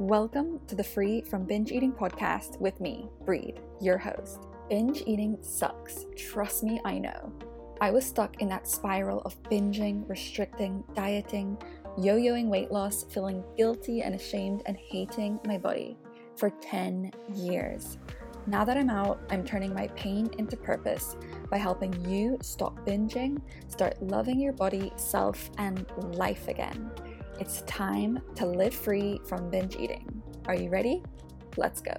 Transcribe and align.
Welcome 0.00 0.58
to 0.66 0.74
the 0.74 0.82
Free 0.82 1.22
from 1.22 1.44
Binge 1.44 1.70
Eating 1.70 1.92
podcast 1.92 2.58
with 2.58 2.80
me, 2.80 3.08
Breed, 3.24 3.60
your 3.80 3.96
host. 3.96 4.40
Binge 4.68 5.04
eating 5.06 5.38
sucks. 5.40 6.06
Trust 6.16 6.64
me, 6.64 6.80
I 6.84 6.98
know. 6.98 7.32
I 7.80 7.92
was 7.92 8.04
stuck 8.04 8.42
in 8.42 8.48
that 8.48 8.66
spiral 8.66 9.20
of 9.20 9.40
binging, 9.44 10.08
restricting, 10.08 10.82
dieting, 10.96 11.56
yo 11.96 12.16
yoing 12.16 12.48
weight 12.48 12.72
loss, 12.72 13.04
feeling 13.04 13.44
guilty 13.56 14.02
and 14.02 14.16
ashamed, 14.16 14.64
and 14.66 14.76
hating 14.76 15.38
my 15.44 15.58
body 15.58 15.96
for 16.34 16.50
10 16.50 17.12
years. 17.32 17.96
Now 18.48 18.64
that 18.64 18.76
I'm 18.76 18.90
out, 18.90 19.20
I'm 19.30 19.44
turning 19.44 19.72
my 19.72 19.86
pain 19.88 20.28
into 20.38 20.56
purpose 20.56 21.14
by 21.52 21.58
helping 21.58 21.94
you 22.10 22.36
stop 22.42 22.84
binging, 22.84 23.40
start 23.68 24.02
loving 24.02 24.40
your 24.40 24.54
body, 24.54 24.92
self, 24.96 25.50
and 25.58 25.86
life 26.16 26.48
again. 26.48 26.90
It's 27.40 27.62
time 27.62 28.20
to 28.36 28.46
live 28.46 28.72
free 28.72 29.20
from 29.26 29.50
binge 29.50 29.74
eating. 29.74 30.22
Are 30.46 30.54
you 30.54 30.70
ready? 30.70 31.02
Let's 31.56 31.80
go. 31.80 31.92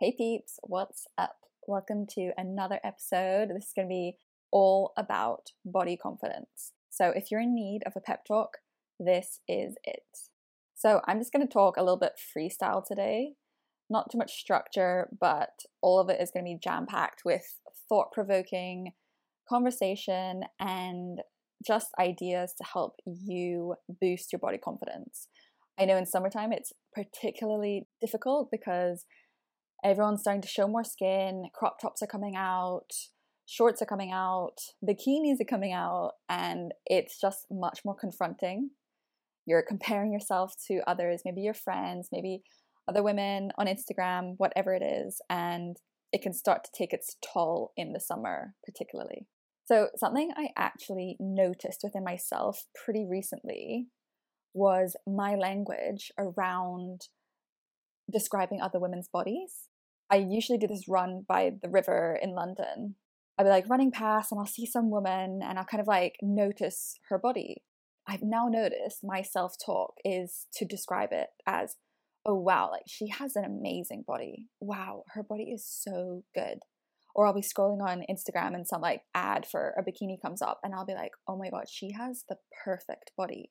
Hey 0.00 0.14
peeps, 0.16 0.58
what's 0.62 1.06
up? 1.18 1.36
Welcome 1.66 2.06
to 2.14 2.30
another 2.38 2.80
episode. 2.82 3.50
This 3.50 3.66
is 3.66 3.72
going 3.76 3.86
to 3.86 3.92
be 3.92 4.16
all 4.50 4.94
about 4.96 5.52
body 5.62 5.98
confidence. 5.98 6.72
So, 6.88 7.10
if 7.10 7.30
you're 7.30 7.42
in 7.42 7.54
need 7.54 7.82
of 7.84 7.92
a 7.96 8.00
pep 8.00 8.24
talk, 8.24 8.56
this 8.98 9.40
is 9.46 9.74
it. 9.84 10.04
So, 10.74 11.02
I'm 11.06 11.18
just 11.18 11.30
going 11.30 11.46
to 11.46 11.52
talk 11.52 11.76
a 11.76 11.82
little 11.82 11.98
bit 11.98 12.12
freestyle 12.34 12.82
today. 12.82 13.34
Not 13.90 14.10
too 14.10 14.16
much 14.16 14.40
structure, 14.40 15.10
but 15.20 15.50
all 15.82 16.00
of 16.00 16.08
it 16.08 16.18
is 16.18 16.30
going 16.30 16.46
to 16.46 16.50
be 16.50 16.58
jam 16.58 16.86
packed 16.86 17.26
with 17.26 17.58
thought 17.90 18.10
provoking 18.12 18.92
conversation 19.46 20.44
and 20.58 21.20
just 21.66 21.88
ideas 21.98 22.54
to 22.58 22.64
help 22.64 22.96
you 23.06 23.74
boost 24.00 24.32
your 24.32 24.38
body 24.38 24.58
confidence. 24.58 25.28
I 25.78 25.84
know 25.84 25.96
in 25.96 26.06
summertime 26.06 26.52
it's 26.52 26.72
particularly 26.94 27.86
difficult 28.00 28.48
because 28.50 29.04
everyone's 29.84 30.20
starting 30.20 30.42
to 30.42 30.48
show 30.48 30.66
more 30.66 30.84
skin, 30.84 31.44
crop 31.54 31.80
tops 31.80 32.02
are 32.02 32.06
coming 32.06 32.34
out, 32.36 32.88
shorts 33.46 33.80
are 33.80 33.86
coming 33.86 34.12
out, 34.12 34.56
bikinis 34.84 35.40
are 35.40 35.48
coming 35.48 35.72
out, 35.72 36.12
and 36.28 36.72
it's 36.86 37.20
just 37.20 37.46
much 37.50 37.80
more 37.84 37.94
confronting. 37.94 38.70
You're 39.46 39.64
comparing 39.66 40.12
yourself 40.12 40.54
to 40.66 40.80
others, 40.86 41.22
maybe 41.24 41.40
your 41.40 41.54
friends, 41.54 42.08
maybe 42.12 42.42
other 42.88 43.02
women 43.02 43.50
on 43.56 43.66
Instagram, 43.66 44.34
whatever 44.36 44.74
it 44.74 44.82
is, 44.82 45.20
and 45.30 45.76
it 46.12 46.22
can 46.22 46.32
start 46.32 46.64
to 46.64 46.70
take 46.76 46.92
its 46.92 47.16
toll 47.22 47.72
in 47.76 47.92
the 47.92 48.00
summer, 48.00 48.54
particularly. 48.64 49.26
So, 49.68 49.88
something 49.96 50.30
I 50.34 50.48
actually 50.56 51.18
noticed 51.20 51.80
within 51.84 52.02
myself 52.02 52.64
pretty 52.74 53.04
recently 53.04 53.88
was 54.54 54.96
my 55.06 55.34
language 55.34 56.10
around 56.18 57.08
describing 58.10 58.62
other 58.62 58.80
women's 58.80 59.08
bodies. 59.08 59.68
I 60.10 60.16
usually 60.16 60.56
do 60.56 60.68
this 60.68 60.88
run 60.88 61.26
by 61.28 61.52
the 61.60 61.68
river 61.68 62.18
in 62.22 62.30
London. 62.30 62.94
I'll 63.36 63.44
be 63.44 63.50
like 63.50 63.68
running 63.68 63.92
past 63.92 64.32
and 64.32 64.40
I'll 64.40 64.46
see 64.46 64.64
some 64.64 64.90
woman 64.90 65.40
and 65.42 65.58
I'll 65.58 65.66
kind 65.66 65.82
of 65.82 65.86
like 65.86 66.16
notice 66.22 66.98
her 67.10 67.18
body. 67.18 67.62
I've 68.06 68.22
now 68.22 68.48
noticed 68.48 69.04
my 69.04 69.20
self 69.20 69.56
talk 69.62 69.96
is 70.02 70.46
to 70.54 70.64
describe 70.64 71.10
it 71.12 71.28
as, 71.46 71.76
oh 72.24 72.36
wow, 72.36 72.70
like 72.70 72.84
she 72.86 73.08
has 73.08 73.36
an 73.36 73.44
amazing 73.44 74.04
body. 74.06 74.46
Wow, 74.60 75.04
her 75.08 75.22
body 75.22 75.50
is 75.50 75.66
so 75.66 76.24
good 76.34 76.60
or 77.18 77.26
I'll 77.26 77.34
be 77.34 77.40
scrolling 77.40 77.82
on 77.82 78.04
Instagram 78.08 78.54
and 78.54 78.64
some 78.64 78.80
like 78.80 79.02
ad 79.12 79.44
for 79.44 79.74
a 79.76 79.82
bikini 79.82 80.22
comes 80.22 80.40
up 80.40 80.60
and 80.62 80.72
I'll 80.72 80.86
be 80.86 80.94
like, 80.94 81.10
oh 81.26 81.36
my 81.36 81.50
god, 81.50 81.64
she 81.68 81.90
has 81.90 82.22
the 82.28 82.36
perfect 82.64 83.10
body. 83.16 83.50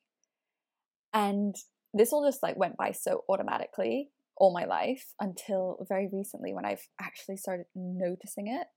And 1.12 1.54
this 1.92 2.10
all 2.10 2.26
just 2.26 2.42
like 2.42 2.56
went 2.56 2.78
by 2.78 2.92
so 2.92 3.24
automatically 3.28 4.08
all 4.38 4.54
my 4.54 4.64
life 4.64 5.12
until 5.20 5.84
very 5.86 6.08
recently 6.10 6.54
when 6.54 6.64
I've 6.64 6.88
actually 6.98 7.36
started 7.36 7.66
noticing 7.74 8.46
it. 8.48 8.68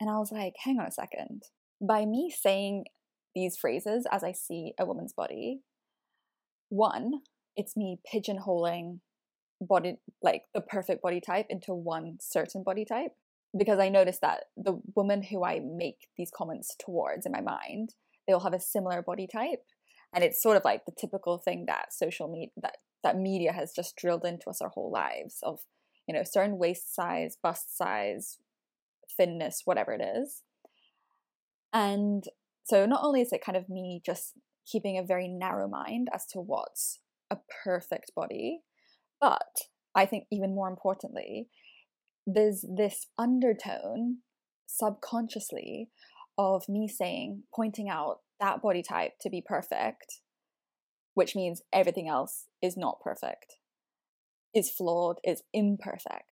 And 0.00 0.10
I 0.10 0.18
was 0.18 0.32
like, 0.32 0.54
hang 0.64 0.80
on 0.80 0.86
a 0.86 0.90
second. 0.90 1.44
By 1.80 2.04
me 2.04 2.34
saying 2.36 2.86
these 3.32 3.56
phrases 3.56 4.08
as 4.10 4.24
I 4.24 4.32
see 4.32 4.72
a 4.76 4.84
woman's 4.84 5.12
body, 5.12 5.60
one, 6.68 7.20
it's 7.54 7.76
me 7.76 8.00
pigeonholing 8.12 8.98
body 9.60 9.98
like 10.20 10.42
the 10.52 10.60
perfect 10.60 11.00
body 11.00 11.20
type 11.20 11.46
into 11.48 11.72
one 11.72 12.16
certain 12.20 12.64
body 12.64 12.84
type 12.84 13.12
because 13.56 13.78
I 13.78 13.88
noticed 13.88 14.20
that 14.20 14.44
the 14.56 14.80
woman 14.94 15.22
who 15.22 15.44
I 15.44 15.60
make 15.60 16.08
these 16.16 16.30
comments 16.34 16.74
towards 16.78 17.26
in 17.26 17.32
my 17.32 17.40
mind, 17.40 17.94
they 18.26 18.32
all 18.32 18.40
have 18.40 18.54
a 18.54 18.60
similar 18.60 19.02
body 19.02 19.26
type. 19.26 19.64
And 20.12 20.22
it's 20.24 20.42
sort 20.42 20.56
of 20.56 20.64
like 20.64 20.84
the 20.86 20.92
typical 20.98 21.38
thing 21.38 21.64
that 21.66 21.92
social 21.92 22.28
media 22.28 22.50
that, 22.62 22.76
that 23.02 23.18
media 23.18 23.52
has 23.52 23.72
just 23.74 23.96
drilled 23.96 24.24
into 24.24 24.48
us 24.48 24.60
our 24.60 24.68
whole 24.68 24.90
lives 24.90 25.38
of, 25.42 25.60
you 26.06 26.14
know, 26.14 26.22
certain 26.24 26.58
waist 26.58 26.94
size, 26.94 27.36
bust 27.42 27.76
size, 27.76 28.38
thinness, 29.16 29.62
whatever 29.64 29.92
it 29.92 30.02
is. 30.02 30.42
And 31.72 32.24
so 32.64 32.86
not 32.86 33.02
only 33.02 33.20
is 33.20 33.32
it 33.32 33.44
kind 33.44 33.56
of 33.56 33.68
me 33.68 34.00
just 34.04 34.34
keeping 34.66 34.96
a 34.96 35.02
very 35.02 35.28
narrow 35.28 35.68
mind 35.68 36.08
as 36.14 36.24
to 36.26 36.40
what's 36.40 37.00
a 37.30 37.38
perfect 37.64 38.12
body, 38.14 38.60
but 39.20 39.42
I 39.94 40.06
think 40.06 40.26
even 40.30 40.54
more 40.54 40.68
importantly, 40.68 41.48
there's 42.26 42.64
this 42.68 43.06
undertone 43.18 44.18
subconsciously 44.66 45.90
of 46.36 46.68
me 46.68 46.88
saying, 46.88 47.44
pointing 47.54 47.88
out 47.88 48.20
that 48.40 48.62
body 48.62 48.82
type 48.82 49.12
to 49.20 49.30
be 49.30 49.42
perfect, 49.44 50.20
which 51.14 51.36
means 51.36 51.62
everything 51.72 52.08
else 52.08 52.46
is 52.60 52.76
not 52.76 53.00
perfect, 53.00 53.56
is 54.54 54.70
flawed, 54.70 55.18
is 55.24 55.42
imperfect. 55.52 56.24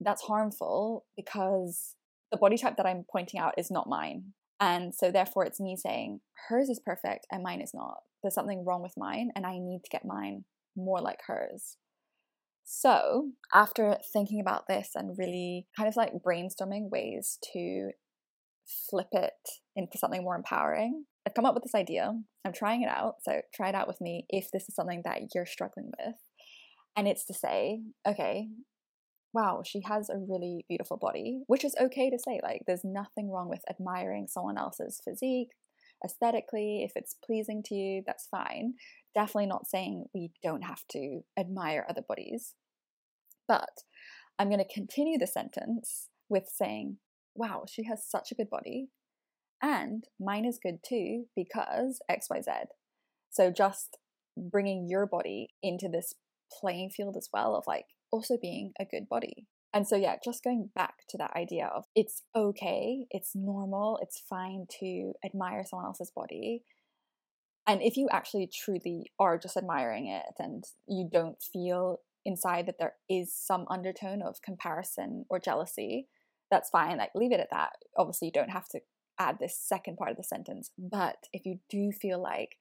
That's 0.00 0.22
harmful 0.22 1.06
because 1.16 1.94
the 2.30 2.36
body 2.36 2.58
type 2.58 2.76
that 2.76 2.86
I'm 2.86 3.04
pointing 3.10 3.40
out 3.40 3.54
is 3.56 3.70
not 3.70 3.88
mine. 3.88 4.34
And 4.60 4.94
so, 4.94 5.10
therefore, 5.10 5.44
it's 5.44 5.60
me 5.60 5.76
saying, 5.76 6.20
hers 6.48 6.68
is 6.68 6.80
perfect 6.84 7.26
and 7.30 7.42
mine 7.42 7.60
is 7.60 7.72
not. 7.74 7.98
There's 8.22 8.34
something 8.34 8.64
wrong 8.64 8.82
with 8.82 8.94
mine, 8.96 9.30
and 9.36 9.46
I 9.46 9.58
need 9.58 9.82
to 9.84 9.90
get 9.90 10.04
mine 10.04 10.44
more 10.76 11.00
like 11.00 11.20
hers. 11.26 11.76
So, 12.68 13.30
after 13.54 13.96
thinking 14.12 14.40
about 14.40 14.66
this 14.68 14.90
and 14.96 15.16
really 15.16 15.68
kind 15.76 15.88
of 15.88 15.94
like 15.94 16.14
brainstorming 16.14 16.90
ways 16.90 17.38
to 17.52 17.90
flip 18.90 19.06
it 19.12 19.32
into 19.76 19.96
something 19.98 20.24
more 20.24 20.34
empowering, 20.34 21.04
I've 21.24 21.34
come 21.34 21.44
up 21.44 21.54
with 21.54 21.62
this 21.62 21.76
idea. 21.76 22.12
I'm 22.44 22.52
trying 22.52 22.82
it 22.82 22.88
out. 22.88 23.22
So, 23.22 23.40
try 23.54 23.68
it 23.68 23.76
out 23.76 23.86
with 23.86 24.00
me 24.00 24.26
if 24.28 24.48
this 24.52 24.68
is 24.68 24.74
something 24.74 25.02
that 25.04 25.20
you're 25.32 25.46
struggling 25.46 25.92
with. 25.96 26.16
And 26.96 27.06
it's 27.06 27.24
to 27.26 27.34
say, 27.34 27.82
okay, 28.04 28.48
wow, 29.32 29.62
she 29.64 29.82
has 29.86 30.10
a 30.10 30.18
really 30.18 30.64
beautiful 30.68 30.96
body, 30.96 31.42
which 31.46 31.64
is 31.64 31.76
okay 31.80 32.10
to 32.10 32.18
say. 32.18 32.40
Like, 32.42 32.62
there's 32.66 32.84
nothing 32.84 33.30
wrong 33.30 33.48
with 33.48 33.62
admiring 33.70 34.26
someone 34.26 34.58
else's 34.58 35.00
physique, 35.04 35.50
aesthetically. 36.06 36.82
If 36.82 36.92
it's 36.94 37.16
pleasing 37.24 37.62
to 37.66 37.74
you, 37.74 38.02
that's 38.06 38.28
fine 38.30 38.74
definitely 39.16 39.46
not 39.46 39.66
saying 39.66 40.04
we 40.14 40.30
don't 40.42 40.62
have 40.62 40.82
to 40.90 41.22
admire 41.38 41.86
other 41.88 42.02
bodies. 42.06 42.52
But 43.48 43.82
I'm 44.38 44.48
going 44.48 44.62
to 44.62 44.74
continue 44.74 45.18
the 45.18 45.26
sentence 45.26 46.08
with 46.28 46.44
saying, 46.54 46.98
wow, 47.34 47.64
she 47.66 47.84
has 47.84 48.06
such 48.06 48.30
a 48.30 48.34
good 48.34 48.50
body. 48.50 48.88
And 49.62 50.04
mine 50.20 50.44
is 50.44 50.60
good 50.62 50.80
too 50.86 51.24
because 51.34 52.00
XYZ. 52.10 52.66
So 53.30 53.50
just 53.50 53.96
bringing 54.36 54.86
your 54.86 55.06
body 55.06 55.48
into 55.62 55.88
this 55.88 56.12
playing 56.60 56.90
field 56.90 57.16
as 57.16 57.30
well 57.32 57.56
of 57.56 57.64
like 57.66 57.86
also 58.12 58.36
being 58.40 58.72
a 58.78 58.84
good 58.84 59.08
body. 59.08 59.46
And 59.76 59.86
so, 59.86 59.94
yeah, 59.94 60.16
just 60.24 60.42
going 60.42 60.70
back 60.74 61.06
to 61.10 61.18
that 61.18 61.36
idea 61.36 61.66
of 61.66 61.84
it's 61.94 62.22
okay, 62.34 63.06
it's 63.10 63.32
normal, 63.34 63.98
it's 64.00 64.18
fine 64.18 64.66
to 64.80 65.12
admire 65.22 65.64
someone 65.66 65.86
else's 65.86 66.10
body 66.10 66.62
and 67.66 67.82
if 67.82 67.96
you 67.96 68.08
actually 68.12 68.46
truly 68.46 69.10
are 69.18 69.38
just 69.38 69.56
admiring 69.56 70.06
it 70.06 70.34
and 70.38 70.64
you 70.86 71.08
don't 71.12 71.42
feel 71.42 72.00
inside 72.24 72.66
that 72.66 72.76
there 72.78 72.94
is 73.10 73.34
some 73.34 73.66
undertone 73.68 74.22
of 74.22 74.40
comparison 74.42 75.24
or 75.28 75.40
jealousy, 75.40 76.06
that's 76.50 76.70
fine. 76.70 76.98
Like, 76.98 77.10
leave 77.14 77.32
it 77.32 77.40
at 77.40 77.50
that. 77.50 77.72
Obviously, 77.96 78.26
you 78.26 78.32
don't 78.32 78.50
have 78.50 78.68
to 78.68 78.80
add 79.18 79.38
this 79.40 79.58
second 79.58 79.96
part 79.96 80.12
of 80.12 80.16
the 80.16 80.22
sentence. 80.22 80.70
But 80.78 81.16
if 81.32 81.44
you 81.44 81.58
do 81.68 81.90
feel 81.90 82.22
like 82.22 82.56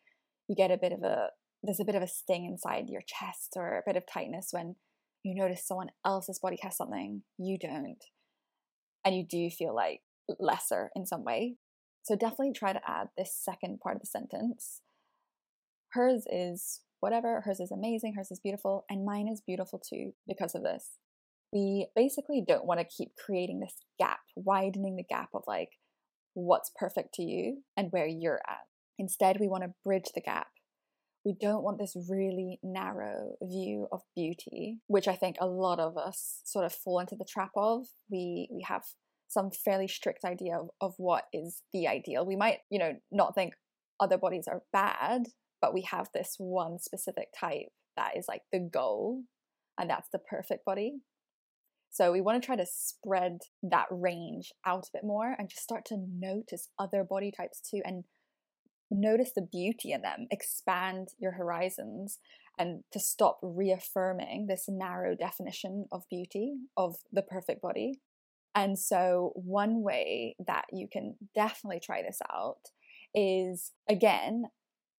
you 0.47 0.55
get 0.55 0.71
a 0.71 0.77
bit 0.77 0.91
of 0.91 1.03
a, 1.03 1.29
there's 1.61 1.79
a 1.79 1.85
bit 1.85 1.95
of 1.95 2.01
a 2.01 2.07
sting 2.07 2.45
inside 2.45 2.89
your 2.89 3.01
chest 3.05 3.53
or 3.55 3.77
a 3.77 3.83
bit 3.85 3.97
of 3.97 4.07
tightness 4.11 4.49
when 4.51 4.75
you 5.25 5.35
notice 5.35 5.65
someone 5.65 5.89
else's 6.05 6.39
body 6.39 6.57
has 6.61 6.77
something 6.77 7.23
you 7.37 7.57
don't, 7.57 8.03
and 9.03 9.15
you 9.15 9.25
do 9.27 9.49
feel 9.49 9.75
like 9.75 10.01
lesser 10.39 10.91
in 10.95 11.05
some 11.05 11.23
way. 11.23 11.55
So 12.03 12.15
definitely 12.15 12.53
try 12.53 12.71
to 12.71 12.81
add 12.87 13.07
this 13.17 13.35
second 13.35 13.79
part 13.79 13.95
of 13.95 14.01
the 14.01 14.07
sentence 14.07 14.81
hers 15.95 16.25
is 16.29 16.81
whatever, 16.99 17.41
hers 17.41 17.59
is 17.59 17.71
amazing, 17.71 18.13
hers 18.15 18.29
is 18.29 18.39
beautiful, 18.39 18.85
and 18.89 19.05
mine 19.05 19.27
is 19.27 19.41
beautiful 19.41 19.79
too 19.79 20.11
because 20.27 20.53
of 20.53 20.63
this. 20.63 20.91
We 21.51 21.87
basically 21.95 22.43
don't 22.45 22.65
want 22.65 22.81
to 22.81 22.85
keep 22.85 23.11
creating 23.23 23.59
this 23.59 23.77
gap, 23.97 24.19
widening 24.35 24.97
the 24.97 25.03
gap 25.03 25.29
of 25.33 25.43
like 25.47 25.69
what's 26.33 26.71
perfect 26.75 27.13
to 27.15 27.23
you 27.23 27.63
and 27.77 27.91
where 27.91 28.07
you're 28.07 28.41
at. 28.47 28.65
Instead, 28.99 29.39
we 29.39 29.47
want 29.47 29.63
to 29.63 29.73
bridge 29.83 30.11
the 30.13 30.21
gap 30.21 30.47
we 31.25 31.33
don't 31.33 31.63
want 31.63 31.79
this 31.79 31.97
really 32.07 32.59
narrow 32.61 33.35
view 33.41 33.87
of 33.91 34.01
beauty, 34.15 34.77
which 34.87 35.07
I 35.07 35.15
think 35.15 35.37
a 35.39 35.47
lot 35.47 35.79
of 35.79 35.97
us 35.97 36.41
sort 36.45 36.65
of 36.65 36.71
fall 36.71 36.99
into 36.99 37.15
the 37.15 37.25
trap 37.27 37.49
of. 37.55 37.87
We 38.09 38.47
we 38.51 38.63
have 38.67 38.83
some 39.27 39.49
fairly 39.49 39.87
strict 39.87 40.23
idea 40.23 40.55
of, 40.55 40.69
of 40.79 40.93
what 40.97 41.23
is 41.33 41.63
the 41.73 41.87
ideal. 41.87 42.25
We 42.25 42.35
might, 42.35 42.59
you 42.69 42.77
know, 42.77 42.93
not 43.11 43.33
think 43.33 43.55
other 43.99 44.17
bodies 44.17 44.47
are 44.47 44.61
bad, 44.71 45.23
but 45.61 45.73
we 45.73 45.81
have 45.81 46.09
this 46.13 46.35
one 46.37 46.77
specific 46.79 47.29
type 47.37 47.69
that 47.97 48.15
is 48.15 48.25
like 48.27 48.43
the 48.51 48.59
goal, 48.59 49.23
and 49.79 49.89
that's 49.89 50.09
the 50.13 50.19
perfect 50.19 50.63
body. 50.63 50.99
So 51.89 52.11
we 52.11 52.21
want 52.21 52.41
to 52.41 52.45
try 52.45 52.57
to 52.57 52.65
spread 52.69 53.39
that 53.63 53.87
range 53.89 54.51
out 54.65 54.87
a 54.87 54.89
bit 54.93 55.05
more 55.05 55.33
and 55.39 55.49
just 55.49 55.63
start 55.63 55.85
to 55.85 55.97
notice 55.97 56.67
other 56.77 57.05
body 57.05 57.31
types 57.31 57.61
too 57.61 57.81
and 57.85 58.03
notice 58.91 59.31
the 59.35 59.41
beauty 59.41 59.91
in 59.91 60.01
them, 60.01 60.27
expand 60.31 61.09
your 61.19 61.33
horizons, 61.33 62.19
and 62.57 62.83
to 62.91 62.99
stop 62.99 63.39
reaffirming 63.41 64.47
this 64.47 64.65
narrow 64.67 65.15
definition 65.15 65.85
of 65.91 66.03
beauty, 66.09 66.55
of 66.77 66.95
the 67.11 67.21
perfect 67.21 67.61
body. 67.61 67.99
And 68.53 68.79
so, 68.79 69.33
one 69.35 69.83
way 69.83 70.35
that 70.45 70.65
you 70.71 70.87
can 70.91 71.15
definitely 71.33 71.81
try 71.81 72.01
this 72.01 72.19
out 72.31 72.69
is 73.13 73.71
again, 73.89 74.45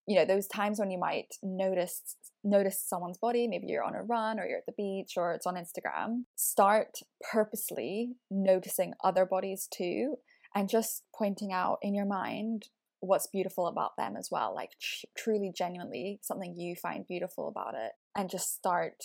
you 0.06 0.16
know, 0.16 0.26
those 0.26 0.46
times 0.46 0.78
when 0.78 0.90
you 0.90 0.98
might 0.98 1.34
notice 1.42 2.16
notice 2.44 2.80
someone's 2.80 3.18
body, 3.18 3.48
maybe 3.48 3.66
you're 3.66 3.82
on 3.82 3.94
a 3.94 4.02
run 4.02 4.38
or 4.38 4.46
you're 4.46 4.58
at 4.58 4.66
the 4.66 4.72
beach 4.72 5.14
or 5.16 5.32
it's 5.32 5.46
on 5.46 5.54
Instagram, 5.56 6.24
start 6.36 6.98
purposely 7.32 8.16
noticing 8.30 8.92
other 9.02 9.24
bodies 9.24 9.66
too 9.72 10.16
and 10.54 10.68
just 10.68 11.02
pointing 11.14 11.52
out 11.52 11.78
in 11.82 11.94
your 11.94 12.06
mind 12.06 12.68
what's 13.06 13.26
beautiful 13.26 13.66
about 13.66 13.96
them 13.96 14.16
as 14.16 14.28
well, 14.30 14.54
like 14.54 14.70
tr- 14.80 15.06
truly 15.16 15.52
genuinely 15.56 16.18
something 16.22 16.54
you 16.56 16.74
find 16.76 17.06
beautiful 17.06 17.48
about 17.48 17.74
it 17.74 17.92
and 18.14 18.30
just 18.30 18.54
start 18.54 19.04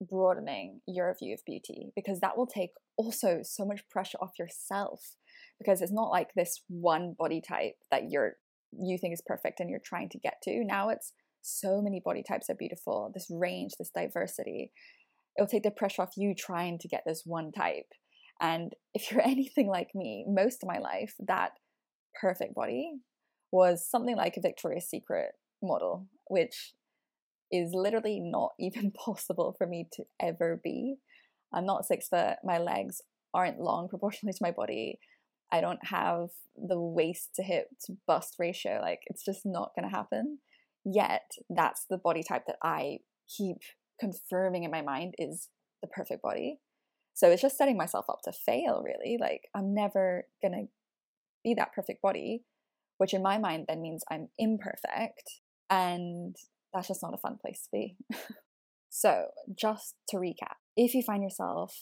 broadening 0.00 0.80
your 0.86 1.14
view 1.18 1.34
of 1.34 1.44
beauty 1.44 1.92
because 1.94 2.20
that 2.20 2.36
will 2.36 2.46
take 2.46 2.70
also 2.96 3.40
so 3.42 3.66
much 3.66 3.88
pressure 3.90 4.18
off 4.20 4.38
yourself 4.38 5.16
because 5.58 5.82
it's 5.82 5.92
not 5.92 6.10
like 6.10 6.28
this 6.34 6.62
one 6.68 7.14
body 7.18 7.42
type 7.46 7.74
that 7.90 8.10
you're 8.10 8.36
you 8.72 8.96
think 8.96 9.12
is 9.12 9.22
perfect 9.26 9.60
and 9.60 9.68
you're 9.68 9.80
trying 9.84 10.08
to 10.08 10.18
get 10.18 10.40
to 10.42 10.64
now 10.64 10.88
it's 10.88 11.12
so 11.42 11.80
many 11.80 12.00
body 12.00 12.22
types 12.22 12.50
are 12.50 12.54
beautiful, 12.54 13.10
this 13.14 13.30
range, 13.30 13.72
this 13.78 13.90
diversity. 13.90 14.72
It'll 15.36 15.48
take 15.48 15.62
the 15.62 15.70
pressure 15.70 16.02
off 16.02 16.16
you 16.16 16.34
trying 16.34 16.78
to 16.78 16.88
get 16.88 17.02
this 17.06 17.22
one 17.24 17.52
type. 17.52 17.86
And 18.40 18.74
if 18.94 19.10
you're 19.10 19.22
anything 19.26 19.68
like 19.68 19.90
me, 19.94 20.24
most 20.28 20.62
of 20.62 20.68
my 20.68 20.78
life, 20.78 21.14
that 21.20 21.52
perfect 22.20 22.54
body 22.54 22.94
was 23.52 23.86
something 23.88 24.16
like 24.16 24.36
a 24.36 24.40
Victoria's 24.40 24.88
Secret 24.88 25.32
model, 25.62 26.06
which 26.28 26.74
is 27.50 27.72
literally 27.74 28.20
not 28.20 28.52
even 28.60 28.92
possible 28.92 29.54
for 29.56 29.66
me 29.66 29.88
to 29.92 30.04
ever 30.20 30.60
be. 30.62 30.96
I'm 31.52 31.66
not 31.66 31.86
six 31.86 32.08
foot, 32.08 32.36
my 32.44 32.58
legs 32.58 33.02
aren't 33.34 33.60
long 33.60 33.88
proportionally 33.88 34.32
to 34.32 34.42
my 34.42 34.50
body. 34.50 34.98
I 35.52 35.60
don't 35.60 35.84
have 35.86 36.28
the 36.56 36.80
waist 36.80 37.30
to 37.36 37.42
hip 37.42 37.68
to 37.86 37.96
bust 38.06 38.36
ratio. 38.38 38.78
Like, 38.80 39.00
it's 39.06 39.24
just 39.24 39.40
not 39.44 39.72
going 39.74 39.88
to 39.88 39.94
happen. 39.94 40.38
Yet 40.84 41.32
that's 41.48 41.86
the 41.90 41.98
body 41.98 42.22
type 42.22 42.44
that 42.46 42.56
I 42.62 42.98
keep 43.36 43.58
confirming 43.98 44.64
in 44.64 44.70
my 44.70 44.82
mind 44.82 45.14
is 45.18 45.48
the 45.82 45.88
perfect 45.88 46.22
body. 46.22 46.60
So 47.14 47.30
it's 47.30 47.42
just 47.42 47.58
setting 47.58 47.76
myself 47.76 48.06
up 48.08 48.20
to 48.24 48.32
fail, 48.32 48.82
really. 48.84 49.18
Like, 49.20 49.48
I'm 49.54 49.74
never 49.74 50.26
going 50.40 50.52
to 50.52 50.64
be 51.42 51.54
that 51.54 51.72
perfect 51.74 52.00
body, 52.00 52.44
which 53.00 53.14
in 53.14 53.22
my 53.22 53.38
mind 53.38 53.64
then 53.66 53.80
means 53.80 54.04
I'm 54.10 54.28
imperfect. 54.38 55.40
And 55.70 56.36
that's 56.74 56.88
just 56.88 57.02
not 57.02 57.14
a 57.14 57.18
fun 57.18 57.38
place 57.40 57.62
to 57.62 57.68
be. 57.72 57.96
so, 58.90 59.28
just 59.58 59.94
to 60.10 60.18
recap, 60.18 60.56
if 60.76 60.92
you 60.92 61.02
find 61.02 61.22
yourself 61.22 61.74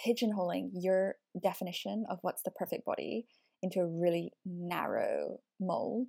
pigeonholing 0.00 0.70
your 0.72 1.16
definition 1.42 2.06
of 2.10 2.20
what's 2.22 2.40
the 2.42 2.50
perfect 2.50 2.86
body 2.86 3.26
into 3.62 3.80
a 3.80 3.86
really 3.86 4.32
narrow 4.46 5.40
mold, 5.60 6.06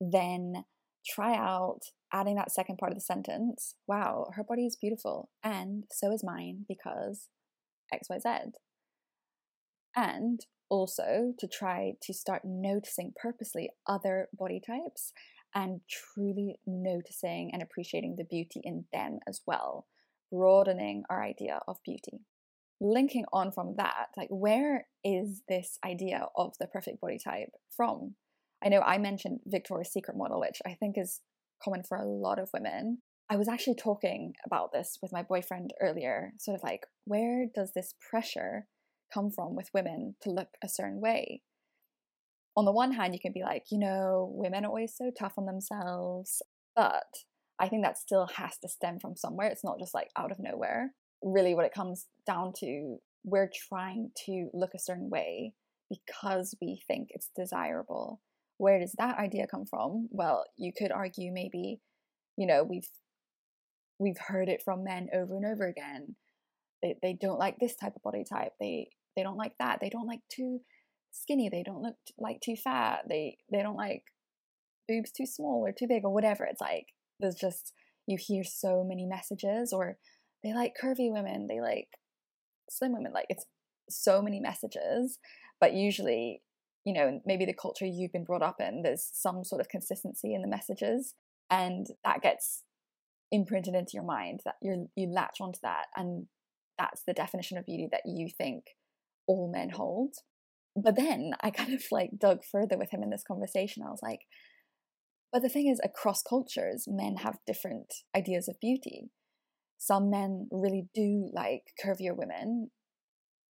then 0.00 0.64
try 1.06 1.36
out 1.36 1.80
adding 2.10 2.36
that 2.36 2.50
second 2.50 2.78
part 2.78 2.92
of 2.92 2.96
the 2.96 3.02
sentence 3.02 3.74
wow, 3.86 4.30
her 4.34 4.42
body 4.42 4.64
is 4.64 4.78
beautiful, 4.80 5.28
and 5.44 5.84
so 5.92 6.10
is 6.10 6.24
mine 6.24 6.64
because 6.66 7.28
XYZ. 7.92 8.52
And 9.94 10.40
also 10.70 11.34
to 11.38 11.46
try 11.46 11.94
to 12.02 12.14
start 12.14 12.42
noticing 12.44 13.12
purposely 13.20 13.70
other 13.86 14.28
body 14.32 14.60
types 14.64 15.12
and 15.54 15.80
truly 15.88 16.56
noticing 16.66 17.50
and 17.52 17.62
appreciating 17.62 18.16
the 18.16 18.24
beauty 18.24 18.60
in 18.62 18.84
them 18.92 19.18
as 19.28 19.40
well, 19.46 19.86
broadening 20.32 21.02
our 21.10 21.22
idea 21.22 21.60
of 21.66 21.78
beauty. 21.84 22.20
Linking 22.80 23.24
on 23.32 23.52
from 23.52 23.74
that, 23.76 24.06
like 24.16 24.28
where 24.30 24.86
is 25.04 25.42
this 25.48 25.78
idea 25.84 26.26
of 26.36 26.54
the 26.58 26.66
perfect 26.66 27.00
body 27.00 27.18
type 27.22 27.50
from? 27.76 28.14
I 28.64 28.68
know 28.68 28.80
I 28.80 28.98
mentioned 28.98 29.40
Victoria's 29.46 29.92
Secret 29.92 30.16
model, 30.16 30.40
which 30.40 30.62
I 30.64 30.74
think 30.74 30.96
is 30.96 31.20
common 31.62 31.82
for 31.82 31.98
a 31.98 32.06
lot 32.06 32.38
of 32.38 32.50
women. 32.54 32.98
I 33.28 33.36
was 33.36 33.48
actually 33.48 33.76
talking 33.76 34.34
about 34.44 34.72
this 34.72 34.98
with 35.02 35.12
my 35.12 35.22
boyfriend 35.22 35.72
earlier, 35.80 36.32
sort 36.38 36.56
of 36.56 36.62
like, 36.64 36.86
where 37.04 37.46
does 37.54 37.72
this 37.74 37.94
pressure 38.10 38.66
come 39.12 39.30
from 39.30 39.54
with 39.54 39.70
women 39.74 40.16
to 40.22 40.30
look 40.30 40.48
a 40.62 40.68
certain 40.68 41.00
way? 41.00 41.42
On 42.56 42.64
the 42.64 42.72
one 42.72 42.92
hand, 42.92 43.14
you 43.14 43.20
can 43.20 43.32
be 43.32 43.42
like, 43.42 43.64
you 43.70 43.78
know, 43.78 44.30
women 44.34 44.64
are 44.64 44.68
always 44.68 44.94
so 44.96 45.10
tough 45.16 45.34
on 45.38 45.46
themselves, 45.46 46.42
but 46.74 47.04
I 47.58 47.68
think 47.68 47.84
that 47.84 47.98
still 47.98 48.26
has 48.36 48.58
to 48.58 48.68
stem 48.68 48.98
from 48.98 49.16
somewhere. 49.16 49.48
It's 49.48 49.64
not 49.64 49.78
just 49.78 49.94
like 49.94 50.10
out 50.16 50.32
of 50.32 50.38
nowhere. 50.40 50.92
Really, 51.22 51.54
what 51.54 51.66
it 51.66 51.74
comes 51.74 52.06
down 52.26 52.52
to, 52.60 52.96
we're 53.24 53.50
trying 53.68 54.10
to 54.26 54.48
look 54.52 54.70
a 54.74 54.78
certain 54.78 55.10
way 55.10 55.52
because 55.88 56.54
we 56.60 56.82
think 56.86 57.08
it's 57.10 57.30
desirable 57.36 58.20
where 58.60 58.78
does 58.78 58.92
that 58.98 59.18
idea 59.18 59.46
come 59.46 59.64
from? 59.64 60.06
Well, 60.10 60.44
you 60.58 60.70
could 60.76 60.92
argue 60.92 61.32
maybe, 61.32 61.80
you 62.36 62.46
know, 62.46 62.62
we've 62.62 62.88
we've 63.98 64.18
heard 64.18 64.50
it 64.50 64.60
from 64.62 64.84
men 64.84 65.08
over 65.14 65.34
and 65.34 65.46
over 65.46 65.66
again. 65.66 66.14
They 66.82 66.96
they 67.02 67.16
don't 67.18 67.38
like 67.38 67.58
this 67.58 67.74
type 67.74 67.96
of 67.96 68.02
body 68.02 68.22
type. 68.22 68.52
They 68.60 68.90
they 69.20 69.24
don't 69.24 69.36
like 69.36 69.52
that. 69.58 69.80
They 69.80 69.90
don't 69.90 70.06
like 70.06 70.20
too 70.34 70.60
skinny. 71.12 71.50
They 71.50 71.62
don't 71.62 71.82
look 71.82 71.96
like 72.18 72.40
too 72.40 72.56
fat. 72.56 73.00
They 73.06 73.36
they 73.52 73.62
don't 73.62 73.76
like 73.76 74.04
boobs 74.88 75.10
too 75.10 75.26
small 75.26 75.62
or 75.66 75.72
too 75.72 75.86
big 75.86 76.04
or 76.04 76.12
whatever. 76.12 76.44
It's 76.44 76.60
like 76.60 76.86
there's 77.20 77.34
just 77.34 77.74
you 78.06 78.16
hear 78.18 78.42
so 78.44 78.82
many 78.82 79.04
messages 79.04 79.74
or 79.74 79.98
they 80.42 80.54
like 80.54 80.72
curvy 80.82 81.12
women, 81.12 81.48
they 81.48 81.60
like 81.60 81.88
slim 82.70 82.94
women. 82.94 83.12
Like 83.12 83.26
it's 83.28 83.44
so 83.90 84.22
many 84.22 84.40
messages, 84.40 85.18
but 85.60 85.74
usually 85.74 86.40
you 86.86 86.94
know, 86.94 87.20
maybe 87.26 87.44
the 87.44 87.52
culture 87.52 87.84
you've 87.84 88.12
been 88.12 88.24
brought 88.24 88.42
up 88.42 88.56
in, 88.58 88.80
there's 88.80 89.10
some 89.12 89.44
sort 89.44 89.60
of 89.60 89.68
consistency 89.68 90.32
in 90.32 90.40
the 90.40 90.48
messages, 90.48 91.12
and 91.50 91.88
that 92.04 92.22
gets 92.22 92.62
imprinted 93.30 93.74
into 93.74 93.92
your 93.92 94.02
mind 94.02 94.40
that 94.46 94.54
you 94.62 94.88
you 94.96 95.06
latch 95.08 95.42
onto 95.42 95.58
that, 95.62 95.88
and 95.94 96.26
that's 96.78 97.02
the 97.06 97.12
definition 97.12 97.58
of 97.58 97.66
beauty 97.66 97.86
that 97.92 98.02
you 98.06 98.30
think 98.30 98.64
all 99.30 99.48
men 99.52 99.70
hold. 99.70 100.14
But 100.74 100.96
then 100.96 101.32
I 101.40 101.50
kind 101.50 101.72
of 101.72 101.82
like 101.92 102.10
dug 102.18 102.40
further 102.50 102.76
with 102.76 102.90
him 102.90 103.02
in 103.02 103.10
this 103.10 103.24
conversation. 103.26 103.84
I 103.86 103.90
was 103.90 104.00
like, 104.02 104.20
but 105.32 105.42
the 105.42 105.48
thing 105.48 105.68
is, 105.68 105.80
across 105.84 106.22
cultures, 106.22 106.86
men 106.88 107.18
have 107.18 107.38
different 107.46 107.94
ideas 108.16 108.48
of 108.48 108.56
beauty. 108.60 109.10
Some 109.78 110.10
men 110.10 110.48
really 110.50 110.88
do 110.92 111.30
like 111.32 111.62
curvier 111.82 112.16
women, 112.16 112.70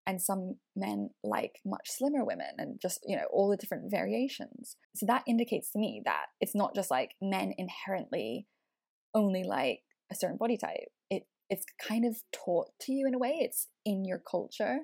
and 0.05 0.21
some 0.21 0.55
men 0.75 1.11
like 1.23 1.53
much 1.63 1.87
slimmer 1.87 2.25
women 2.25 2.53
and 2.57 2.81
just 2.81 2.99
you 3.05 3.15
know 3.15 3.25
all 3.31 3.49
the 3.49 3.57
different 3.57 3.91
variations 3.91 4.75
so 4.95 5.05
that 5.05 5.23
indicates 5.27 5.71
to 5.71 5.77
me 5.77 6.01
that 6.03 6.25
it's 6.41 6.55
not 6.55 6.73
just 6.73 6.89
like 6.89 7.11
men 7.21 7.53
inherently 7.59 8.47
only 9.13 9.43
like 9.43 9.81
a 10.11 10.15
certain 10.15 10.37
body 10.37 10.57
type 10.57 10.89
it 11.11 11.23
it's 11.49 11.65
kind 11.87 12.05
of 12.05 12.15
taught 12.33 12.69
to 12.81 12.91
you 12.91 13.05
in 13.07 13.13
a 13.13 13.19
way 13.19 13.37
it's 13.39 13.67
in 13.85 14.03
your 14.03 14.19
culture 14.19 14.79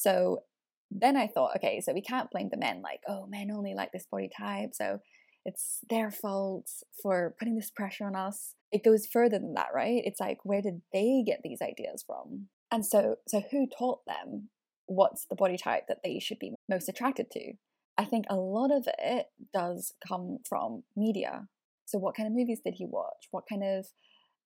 so 0.00 0.42
then 0.90 1.16
i 1.16 1.26
thought 1.26 1.56
okay 1.56 1.80
so 1.80 1.92
we 1.92 2.00
can't 2.00 2.30
blame 2.30 2.48
the 2.50 2.56
men 2.56 2.82
like 2.82 3.00
oh 3.08 3.26
men 3.26 3.50
only 3.50 3.74
like 3.74 3.92
this 3.92 4.06
body 4.10 4.28
type 4.36 4.70
so 4.72 5.00
it's 5.44 5.78
their 5.88 6.10
fault 6.10 6.70
for 7.02 7.34
putting 7.38 7.56
this 7.56 7.70
pressure 7.70 8.04
on 8.04 8.14
us 8.14 8.54
it 8.72 8.84
goes 8.84 9.06
further 9.06 9.38
than 9.38 9.54
that 9.54 9.68
right 9.74 10.02
it's 10.04 10.20
like 10.20 10.38
where 10.44 10.62
did 10.62 10.82
they 10.92 11.22
get 11.24 11.40
these 11.42 11.62
ideas 11.62 12.04
from 12.06 12.48
and 12.70 12.86
so, 12.86 13.16
so 13.26 13.42
who 13.50 13.66
taught 13.66 14.04
them 14.06 14.48
what's 14.86 15.26
the 15.26 15.36
body 15.36 15.56
type 15.56 15.86
that 15.88 16.00
they 16.02 16.18
should 16.18 16.38
be 16.38 16.52
most 16.68 16.88
attracted 16.88 17.30
to? 17.30 17.52
I 17.98 18.04
think 18.04 18.26
a 18.28 18.36
lot 18.36 18.70
of 18.72 18.88
it 18.98 19.26
does 19.52 19.94
come 20.06 20.38
from 20.48 20.84
media. 20.96 21.48
So, 21.86 21.98
what 21.98 22.16
kind 22.16 22.26
of 22.26 22.34
movies 22.34 22.60
did 22.64 22.74
he 22.74 22.86
watch? 22.86 23.28
What 23.30 23.44
kind 23.48 23.62
of 23.62 23.86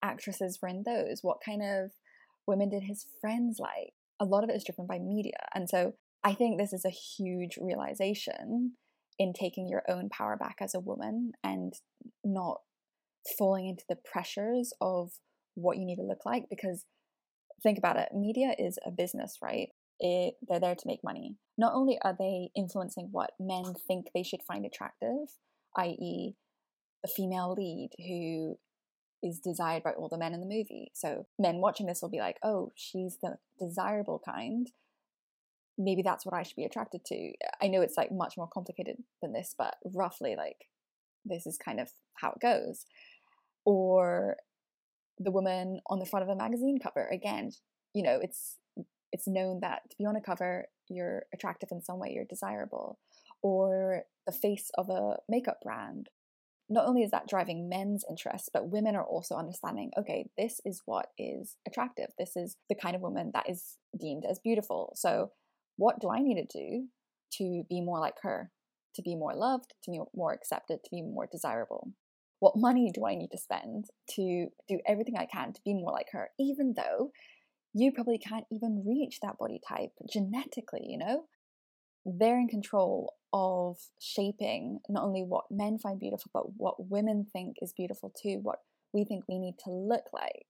actresses 0.03 0.59
were 0.61 0.69
in 0.69 0.83
those? 0.85 1.21
What 1.23 1.39
kind 1.45 1.63
of 1.63 1.93
women 2.47 2.69
did 2.69 2.85
his 2.85 3.07
friends 3.21 3.59
like? 3.59 3.95
A 4.21 4.25
lot 4.25 4.45
of 4.45 4.51
it 4.51 4.57
is 4.57 4.65
driven 4.65 4.87
by 4.87 4.99
media. 4.99 5.39
And 5.55 5.69
so, 5.69 5.95
I 6.23 6.33
think 6.33 6.59
this 6.59 6.73
is 6.73 6.85
a 6.87 6.91
huge 6.91 7.59
realization 7.61 8.73
in 9.19 9.33
taking 9.33 9.69
your 9.69 9.83
own 9.89 10.09
power 10.09 10.37
back 10.37 10.57
as 10.61 10.75
a 10.75 10.81
woman 10.81 11.33
and 11.43 11.75
not 12.25 12.59
falling 13.39 13.69
into 13.69 13.85
the 13.89 13.97
pressures 13.97 14.73
of 14.81 15.13
what 15.55 15.77
you 15.77 15.85
need 15.85 15.97
to 15.97 16.03
look 16.03 16.27
like 16.27 16.45
because 16.51 16.85
think 17.63 17.79
about 17.79 17.97
it 17.97 18.09
media 18.13 18.55
is 18.59 18.79
a 18.87 18.91
business 18.91 19.39
right 19.43 19.69
it, 20.01 20.35
they're 20.49 20.61
there 20.61 20.75
to 20.75 20.87
make 20.87 20.99
money 21.05 21.37
not 21.57 21.73
only 21.75 21.97
are 22.03 22.17
they 22.19 22.51
influencing 22.57 23.09
what 23.13 23.31
men 23.39 23.75
think 23.87 24.07
they 24.15 24.23
should 24.23 24.43
find 24.47 24.67
attractive 24.67 25.29
i.e 25.77 26.35
a 27.05 27.09
female 27.09 27.55
lead 27.57 27.91
who 27.99 28.57
is 29.25 29.41
desired 29.41 29.83
by 29.83 29.93
all 29.93 30.09
the 30.09 30.19
men 30.19 30.35
in 30.35 30.41
the 30.41 30.47
movie. 30.47 30.93
So 30.93 31.27
men 31.39 31.57
watching 31.57 31.87
this 31.87 32.03
will 32.03 32.11
be 32.11 32.21
like 32.21 32.39
oh 32.45 32.73
she's 32.77 33.17
the 33.23 33.39
desirable 33.59 34.23
kind. 34.25 34.71
Maybe 35.77 36.03
that's 36.03 36.25
what 36.25 36.35
i 36.35 36.45
should 36.45 36.57
be 36.57 36.65
attracted 36.65 37.05
to. 37.07 37.33
I 37.61 37.67
know 37.67 37.81
it's 37.81 37.97
like 37.97 38.13
much 38.13 38.37
more 38.37 38.47
complicated 38.47 38.99
than 39.23 39.33
this 39.33 39.55
but 39.57 39.77
roughly 39.85 40.37
like 40.37 40.69
this 41.25 41.47
is 41.47 41.57
kind 41.57 41.81
of 41.81 41.89
how 42.15 42.33
it 42.33 42.41
goes. 42.41 42.85
Or 43.65 44.37
the 45.19 45.31
woman 45.31 45.81
on 45.89 46.01
the 46.01 46.07
front 46.07 46.23
of 46.23 46.29
a 46.29 46.37
magazine 46.37 46.79
cover. 46.79 47.09
Again 47.09 47.53
you 47.95 48.03
know 48.03 48.21
it's 48.23 48.59
it's 49.11 49.27
known 49.27 49.61
that 49.61 49.91
to 49.91 49.97
be 49.97 50.05
on 50.05 50.17
a 50.17 50.21
cover 50.21 50.67
you're 50.89 51.25
attractive 51.33 51.71
in 51.73 51.83
some 51.83 51.99
way 51.99 52.13
you're 52.15 52.27
desirable. 52.27 52.99
Or 53.41 54.03
the 54.27 54.33
face 54.33 54.71
of 54.77 54.91
a 54.91 55.17
makeup 55.29 55.61
brand 55.63 56.11
not 56.69 56.87
only 56.87 57.03
is 57.03 57.11
that 57.11 57.29
driving 57.29 57.69
men's 57.69 58.05
interests, 58.09 58.49
but 58.53 58.71
women 58.71 58.97
are 58.97 59.05
also 59.05 59.37
understanding 59.37 59.91
okay 59.99 60.27
this 60.39 60.61
is 60.65 60.83
what 60.87 61.07
is 61.19 61.57
attractive. 61.67 62.09
This 62.19 62.37
is 62.37 62.57
the 62.69 62.75
kind 62.75 62.97
of 62.97 63.03
woman 63.03 63.31
that 63.35 63.49
is 63.49 63.77
deemed 63.99 64.25
as 64.25 64.39
beautiful. 64.39 64.93
So 64.97 65.31
what 65.77 66.01
do 66.01 66.09
i 66.09 66.21
need 66.21 66.37
to 66.37 66.59
do 66.59 66.87
to 67.39 67.65
be 67.69 67.81
more 67.81 67.99
like 67.99 68.17
her? 68.23 68.51
To 68.95 69.03
be 69.03 69.17
more 69.17 69.35
loved 69.35 69.75
to 69.85 69.91
be 69.91 70.01
more 70.15 70.33
accepted 70.33 70.79
to 70.85 70.91
be 70.91 71.03
more 71.03 71.29
desirable? 71.31 71.93
What 72.41 72.57
money 72.57 72.93
do 72.93 73.07
I 73.07 73.15
need 73.15 73.31
to 73.33 73.39
spend 73.39 73.87
to 74.11 74.49
do 74.69 74.79
everything 74.87 75.17
I 75.17 75.27
can 75.27 75.53
to 75.53 75.61
be 75.65 75.75
more 75.75 75.93
like 75.93 76.09
her, 76.13 76.31
even 76.39 76.75
though 76.77 77.11
you 77.73 77.91
probably 77.91 78.19
can't 78.19 78.45
even 78.53 78.85
reach 78.87 79.19
that 79.21 79.39
body 79.39 79.61
type 79.67 79.93
genetically, 80.09 80.83
you 80.85 80.99
know? 80.99 81.25
They're 82.05 82.39
in 82.39 82.49
control 82.49 83.15
of 83.33 83.79
shaping 84.01 84.81
not 84.89 85.05
only 85.05 85.23
what 85.23 85.45
men 85.51 85.79
find 85.79 85.99
beautiful, 85.99 86.31
but 86.33 86.57
what 86.57 86.91
women 86.91 87.27
think 87.33 87.57
is 87.61 87.73
beautiful 87.73 88.13
too, 88.21 88.39
what 88.43 88.61
we 88.93 89.05
think 89.05 89.25
we 89.29 89.39
need 89.39 89.57
to 89.65 89.71
look 89.71 90.05
like. 90.13 90.47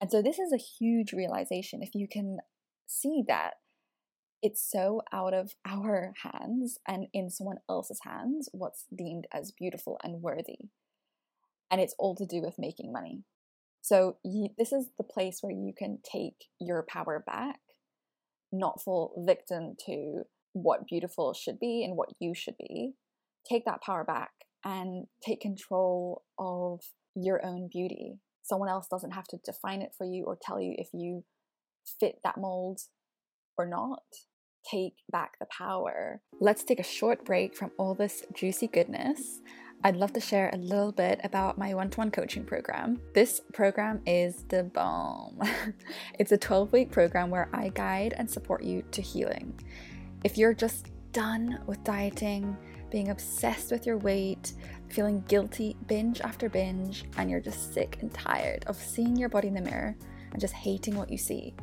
And 0.00 0.10
so, 0.10 0.22
this 0.22 0.38
is 0.38 0.52
a 0.52 0.56
huge 0.56 1.12
realization. 1.12 1.82
If 1.82 1.94
you 1.94 2.06
can 2.08 2.38
see 2.86 3.22
that 3.28 3.54
it's 4.42 4.60
so 4.60 5.02
out 5.12 5.32
of 5.32 5.52
our 5.66 6.12
hands 6.22 6.78
and 6.86 7.06
in 7.12 7.30
someone 7.30 7.58
else's 7.68 8.00
hands 8.04 8.48
what's 8.52 8.86
deemed 8.96 9.26
as 9.32 9.52
beautiful 9.52 9.98
and 10.02 10.22
worthy. 10.22 10.70
And 11.70 11.80
it's 11.80 11.94
all 11.98 12.14
to 12.16 12.26
do 12.26 12.42
with 12.42 12.58
making 12.58 12.92
money. 12.92 13.24
So, 13.80 14.18
you, 14.24 14.50
this 14.56 14.72
is 14.72 14.86
the 14.96 15.04
place 15.04 15.38
where 15.40 15.52
you 15.52 15.72
can 15.76 15.98
take 16.04 16.46
your 16.60 16.84
power 16.88 17.22
back, 17.26 17.60
not 18.52 18.80
fall 18.80 19.12
victim 19.26 19.74
to 19.86 20.22
what 20.52 20.86
beautiful 20.86 21.34
should 21.34 21.58
be 21.58 21.84
and 21.84 21.96
what 21.96 22.10
you 22.20 22.34
should 22.34 22.56
be. 22.58 22.92
Take 23.48 23.64
that 23.64 23.82
power 23.82 24.04
back 24.04 24.30
and 24.64 25.06
take 25.26 25.40
control 25.40 26.22
of 26.38 26.80
your 27.14 27.44
own 27.44 27.68
beauty. 27.72 28.18
Someone 28.42 28.68
else 28.68 28.86
doesn't 28.90 29.12
have 29.12 29.26
to 29.28 29.38
define 29.44 29.82
it 29.82 29.92
for 29.96 30.06
you 30.06 30.24
or 30.24 30.38
tell 30.40 30.60
you 30.60 30.74
if 30.76 30.88
you 30.92 31.24
fit 32.00 32.16
that 32.24 32.38
mold 32.38 32.80
or 33.56 33.66
not 33.66 34.02
take 34.70 34.94
back 35.10 35.38
the 35.38 35.46
power. 35.46 36.20
Let's 36.40 36.64
take 36.64 36.80
a 36.80 36.84
short 36.84 37.24
break 37.24 37.56
from 37.56 37.72
all 37.78 37.94
this 37.94 38.24
juicy 38.32 38.68
goodness. 38.68 39.40
I'd 39.84 39.96
love 39.96 40.12
to 40.12 40.20
share 40.20 40.48
a 40.52 40.58
little 40.58 40.92
bit 40.92 41.20
about 41.24 41.58
my 41.58 41.74
one 41.74 41.90
to 41.90 41.98
one 41.98 42.12
coaching 42.12 42.44
program. 42.44 43.00
This 43.14 43.40
program 43.52 44.00
is 44.06 44.44
the 44.48 44.62
bomb. 44.62 45.40
it's 46.18 46.30
a 46.30 46.38
12 46.38 46.72
week 46.72 46.92
program 46.92 47.30
where 47.30 47.48
I 47.52 47.68
guide 47.70 48.14
and 48.16 48.30
support 48.30 48.62
you 48.62 48.84
to 48.92 49.02
healing. 49.02 49.58
If 50.24 50.38
you're 50.38 50.54
just 50.54 50.88
done 51.12 51.60
with 51.66 51.82
dieting, 51.84 52.56
being 52.90 53.08
obsessed 53.08 53.70
with 53.70 53.86
your 53.86 53.98
weight, 53.98 54.52
feeling 54.88 55.24
guilty 55.28 55.76
binge 55.86 56.20
after 56.20 56.48
binge, 56.48 57.04
and 57.16 57.30
you're 57.30 57.40
just 57.40 57.74
sick 57.74 57.98
and 58.00 58.12
tired 58.12 58.64
of 58.66 58.76
seeing 58.76 59.16
your 59.16 59.28
body 59.28 59.48
in 59.48 59.54
the 59.54 59.60
mirror 59.60 59.96
and 60.32 60.40
just 60.40 60.54
hating 60.54 60.96
what 60.96 61.10
you 61.10 61.18
see, 61.18 61.54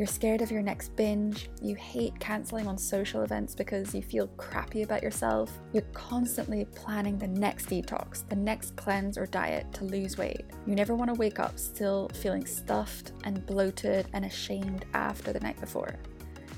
you're 0.00 0.06
scared 0.06 0.40
of 0.40 0.50
your 0.50 0.62
next 0.62 0.96
binge. 0.96 1.50
You 1.60 1.74
hate 1.74 2.18
cancelling 2.20 2.66
on 2.66 2.78
social 2.78 3.22
events 3.22 3.54
because 3.54 3.94
you 3.94 4.00
feel 4.00 4.28
crappy 4.38 4.80
about 4.80 5.02
yourself. 5.02 5.52
You're 5.74 5.82
constantly 5.92 6.64
planning 6.74 7.18
the 7.18 7.26
next 7.26 7.66
detox, 7.66 8.26
the 8.26 8.36
next 8.36 8.76
cleanse 8.76 9.18
or 9.18 9.26
diet 9.26 9.70
to 9.74 9.84
lose 9.84 10.16
weight. 10.16 10.46
You 10.66 10.74
never 10.74 10.94
want 10.94 11.12
to 11.12 11.18
wake 11.18 11.38
up 11.38 11.58
still 11.58 12.08
feeling 12.14 12.46
stuffed 12.46 13.12
and 13.24 13.44
bloated 13.44 14.06
and 14.14 14.24
ashamed 14.24 14.86
after 14.94 15.34
the 15.34 15.40
night 15.40 15.60
before. 15.60 15.96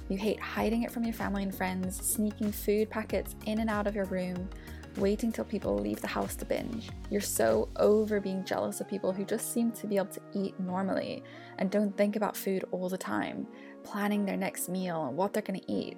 You 0.08 0.16
hate 0.16 0.40
hiding 0.40 0.82
it 0.82 0.90
from 0.90 1.04
your 1.04 1.14
family 1.14 1.42
and 1.42 1.54
friends, 1.54 1.96
sneaking 2.04 2.52
food 2.52 2.90
packets 2.90 3.34
in 3.46 3.60
and 3.60 3.70
out 3.70 3.86
of 3.86 3.94
your 3.94 4.04
room, 4.06 4.48
waiting 4.96 5.32
till 5.32 5.44
people 5.44 5.76
leave 5.76 6.00
the 6.00 6.06
house 6.06 6.36
to 6.36 6.44
binge. 6.44 6.90
You're 7.10 7.20
so 7.20 7.68
over 7.76 8.20
being 8.20 8.44
jealous 8.44 8.80
of 8.80 8.88
people 8.88 9.12
who 9.12 9.24
just 9.24 9.52
seem 9.52 9.72
to 9.72 9.86
be 9.86 9.96
able 9.96 10.12
to 10.12 10.20
eat 10.34 10.58
normally 10.60 11.22
and 11.58 11.70
don't 11.70 11.96
think 11.96 12.16
about 12.16 12.36
food 12.36 12.64
all 12.70 12.88
the 12.88 12.98
time, 12.98 13.46
planning 13.84 14.24
their 14.24 14.36
next 14.36 14.68
meal 14.68 15.06
and 15.06 15.16
what 15.16 15.32
they're 15.32 15.42
going 15.42 15.60
to 15.60 15.72
eat. 15.72 15.96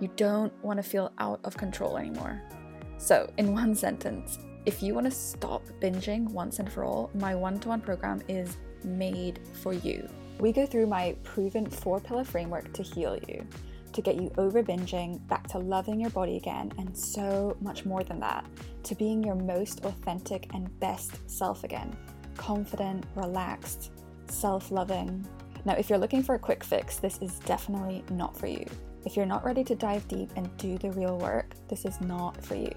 You 0.00 0.08
don't 0.16 0.52
want 0.64 0.78
to 0.78 0.82
feel 0.82 1.12
out 1.18 1.40
of 1.44 1.56
control 1.56 1.96
anymore. 1.96 2.42
So, 2.98 3.30
in 3.38 3.52
one 3.54 3.74
sentence, 3.74 4.38
if 4.66 4.82
you 4.82 4.94
want 4.94 5.06
to 5.06 5.10
stop 5.10 5.64
binging 5.80 6.30
once 6.30 6.60
and 6.60 6.70
for 6.70 6.84
all, 6.84 7.10
my 7.14 7.34
one 7.34 7.58
to 7.60 7.68
one 7.68 7.80
program 7.80 8.22
is 8.28 8.56
made 8.84 9.40
for 9.54 9.72
you. 9.72 10.08
We 10.38 10.52
go 10.52 10.66
through 10.66 10.86
my 10.86 11.16
proven 11.22 11.68
four 11.68 12.00
pillar 12.00 12.24
framework 12.24 12.72
to 12.74 12.82
heal 12.82 13.18
you 13.28 13.46
to 13.92 14.02
get 14.02 14.16
you 14.16 14.32
over 14.38 14.62
binging, 14.62 15.26
back 15.28 15.46
to 15.48 15.58
loving 15.58 16.00
your 16.00 16.10
body 16.10 16.36
again, 16.36 16.72
and 16.78 16.96
so 16.96 17.56
much 17.60 17.84
more 17.84 18.02
than 18.02 18.20
that, 18.20 18.44
to 18.84 18.94
being 18.94 19.22
your 19.22 19.34
most 19.34 19.84
authentic 19.84 20.52
and 20.54 20.78
best 20.80 21.18
self 21.30 21.64
again. 21.64 21.94
Confident, 22.36 23.04
relaxed, 23.14 23.92
self 24.28 24.70
loving. 24.70 25.26
Now, 25.64 25.74
if 25.74 25.88
you're 25.88 25.98
looking 25.98 26.22
for 26.22 26.34
a 26.34 26.38
quick 26.38 26.64
fix, 26.64 26.96
this 26.96 27.18
is 27.18 27.38
definitely 27.40 28.04
not 28.10 28.36
for 28.36 28.46
you. 28.46 28.66
If 29.04 29.16
you're 29.16 29.26
not 29.26 29.44
ready 29.44 29.64
to 29.64 29.74
dive 29.74 30.06
deep 30.08 30.30
and 30.36 30.54
do 30.56 30.78
the 30.78 30.90
real 30.92 31.18
work, 31.18 31.54
this 31.68 31.84
is 31.84 32.00
not 32.00 32.42
for 32.44 32.54
you. 32.54 32.72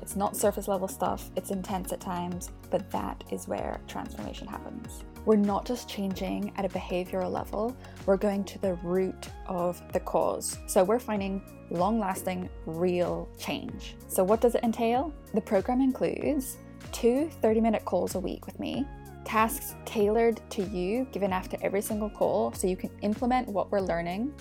It's 0.00 0.16
not 0.16 0.36
surface 0.36 0.68
level 0.68 0.88
stuff, 0.88 1.30
it's 1.36 1.50
intense 1.50 1.92
at 1.92 2.00
times, 2.00 2.50
but 2.70 2.90
that 2.90 3.24
is 3.30 3.48
where 3.48 3.80
transformation 3.86 4.46
happens. 4.46 5.04
We're 5.24 5.36
not 5.36 5.66
just 5.66 5.88
changing 5.88 6.52
at 6.56 6.64
a 6.64 6.68
behavioral 6.68 7.30
level, 7.30 7.76
we're 8.06 8.16
going 8.16 8.44
to 8.44 8.58
the 8.60 8.74
root 8.82 9.28
of 9.46 9.82
the 9.92 10.00
cause. 10.00 10.58
So 10.66 10.84
we're 10.84 10.98
finding 10.98 11.42
long 11.70 11.98
lasting, 11.98 12.48
real 12.66 13.28
change. 13.38 13.96
So, 14.08 14.24
what 14.24 14.40
does 14.40 14.54
it 14.54 14.62
entail? 14.64 15.12
The 15.34 15.40
program 15.40 15.80
includes 15.80 16.56
two 16.92 17.30
30 17.42 17.60
minute 17.60 17.84
calls 17.84 18.14
a 18.14 18.20
week 18.20 18.46
with 18.46 18.58
me, 18.58 18.86
tasks 19.24 19.74
tailored 19.84 20.40
to 20.50 20.62
you 20.62 21.06
given 21.12 21.32
after 21.32 21.58
every 21.60 21.82
single 21.82 22.08
call 22.08 22.52
so 22.52 22.66
you 22.66 22.76
can 22.76 22.90
implement 23.02 23.48
what 23.48 23.70
we're 23.70 23.80
learning, 23.80 24.32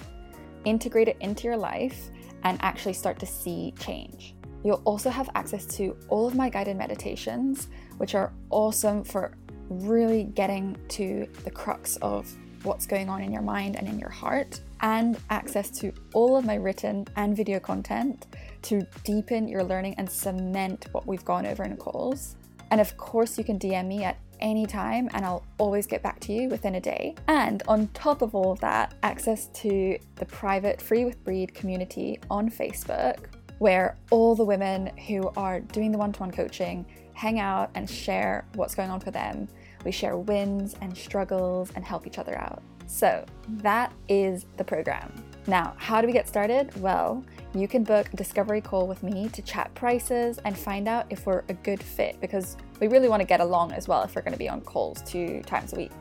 integrate 0.65 1.07
it 1.07 1.17
into 1.19 1.43
your 1.43 1.57
life, 1.57 2.09
and 2.43 2.57
actually 2.61 2.93
start 2.93 3.19
to 3.19 3.25
see 3.25 3.73
change. 3.79 4.35
You'll 4.63 4.81
also 4.85 5.09
have 5.09 5.29
access 5.35 5.65
to 5.77 5.95
all 6.09 6.27
of 6.27 6.35
my 6.35 6.49
guided 6.49 6.77
meditations, 6.77 7.67
which 7.97 8.15
are 8.15 8.33
awesome 8.49 9.03
for 9.03 9.37
really 9.69 10.23
getting 10.23 10.77
to 10.89 11.27
the 11.43 11.51
crux 11.51 11.97
of 11.97 12.31
what's 12.63 12.85
going 12.85 13.09
on 13.09 13.21
in 13.21 13.31
your 13.31 13.41
mind 13.41 13.75
and 13.75 13.87
in 13.87 13.99
your 13.99 14.09
heart, 14.09 14.59
and 14.81 15.17
access 15.29 15.69
to 15.69 15.93
all 16.13 16.35
of 16.35 16.45
my 16.45 16.55
written 16.55 17.05
and 17.15 17.35
video 17.35 17.59
content 17.59 18.27
to 18.63 18.85
deepen 19.03 19.47
your 19.47 19.63
learning 19.63 19.95
and 19.97 20.09
cement 20.09 20.87
what 20.91 21.07
we've 21.07 21.25
gone 21.25 21.45
over 21.45 21.63
in 21.63 21.77
calls. 21.77 22.35
And 22.71 22.81
of 22.81 22.97
course, 22.97 23.37
you 23.37 23.43
can 23.43 23.57
DM 23.57 23.87
me 23.87 24.03
at 24.03 24.17
any 24.39 24.65
time 24.65 25.09
and 25.13 25.25
I'll 25.25 25.43
always 25.57 25.87
get 25.87 26.03
back 26.03 26.19
to 26.21 26.33
you 26.33 26.49
within 26.49 26.75
a 26.75 26.81
day. 26.81 27.15
And 27.27 27.63
on 27.67 27.87
top 27.89 28.21
of 28.21 28.35
all 28.35 28.51
of 28.51 28.59
that, 28.59 28.93
access 29.03 29.47
to 29.47 29.97
the 30.15 30.25
private 30.25 30.81
Free 30.81 31.05
with 31.05 31.23
Breed 31.23 31.53
community 31.53 32.19
on 32.29 32.49
Facebook, 32.49 33.25
where 33.59 33.97
all 34.11 34.35
the 34.35 34.45
women 34.45 34.95
who 35.07 35.29
are 35.37 35.59
doing 35.59 35.91
the 35.91 35.97
one 35.97 36.11
to 36.11 36.19
one 36.19 36.31
coaching 36.31 36.85
hang 37.13 37.39
out 37.39 37.71
and 37.73 37.89
share 37.89 38.45
what's 38.53 38.75
going 38.75 38.91
on 38.91 38.99
for 38.99 39.09
them. 39.11 39.47
We 39.83 39.91
share 39.91 40.17
wins 40.17 40.75
and 40.81 40.95
struggles 40.97 41.71
and 41.75 41.83
help 41.83 42.07
each 42.07 42.19
other 42.19 42.37
out. 42.37 42.61
So, 42.87 43.25
that 43.47 43.91
is 44.07 44.45
the 44.55 44.63
program. 44.63 45.11
Now, 45.45 45.73
how 45.77 46.01
do 46.01 46.07
we 46.07 46.13
get 46.13 46.27
started? 46.27 46.75
Well, 46.81 47.23
you 47.53 47.67
can 47.67 47.83
book 47.83 48.09
a 48.11 48.15
discovery 48.17 48.59
call 48.59 48.87
with 48.87 49.01
me 49.01 49.29
to 49.29 49.41
chat 49.41 49.73
prices 49.75 50.39
and 50.39 50.57
find 50.57 50.87
out 50.87 51.05
if 51.09 51.25
we're 51.25 51.43
a 51.47 51.53
good 51.53 51.81
fit 51.81 52.19
because 52.19 52.57
we 52.79 52.87
really 52.87 53.07
want 53.07 53.21
to 53.21 53.25
get 53.25 53.39
along 53.39 53.71
as 53.71 53.87
well 53.87 54.03
if 54.03 54.15
we're 54.15 54.21
going 54.21 54.33
to 54.33 54.39
be 54.39 54.49
on 54.49 54.61
calls 54.61 55.01
two 55.03 55.41
times 55.43 55.73
a 55.73 55.77
week. 55.77 55.91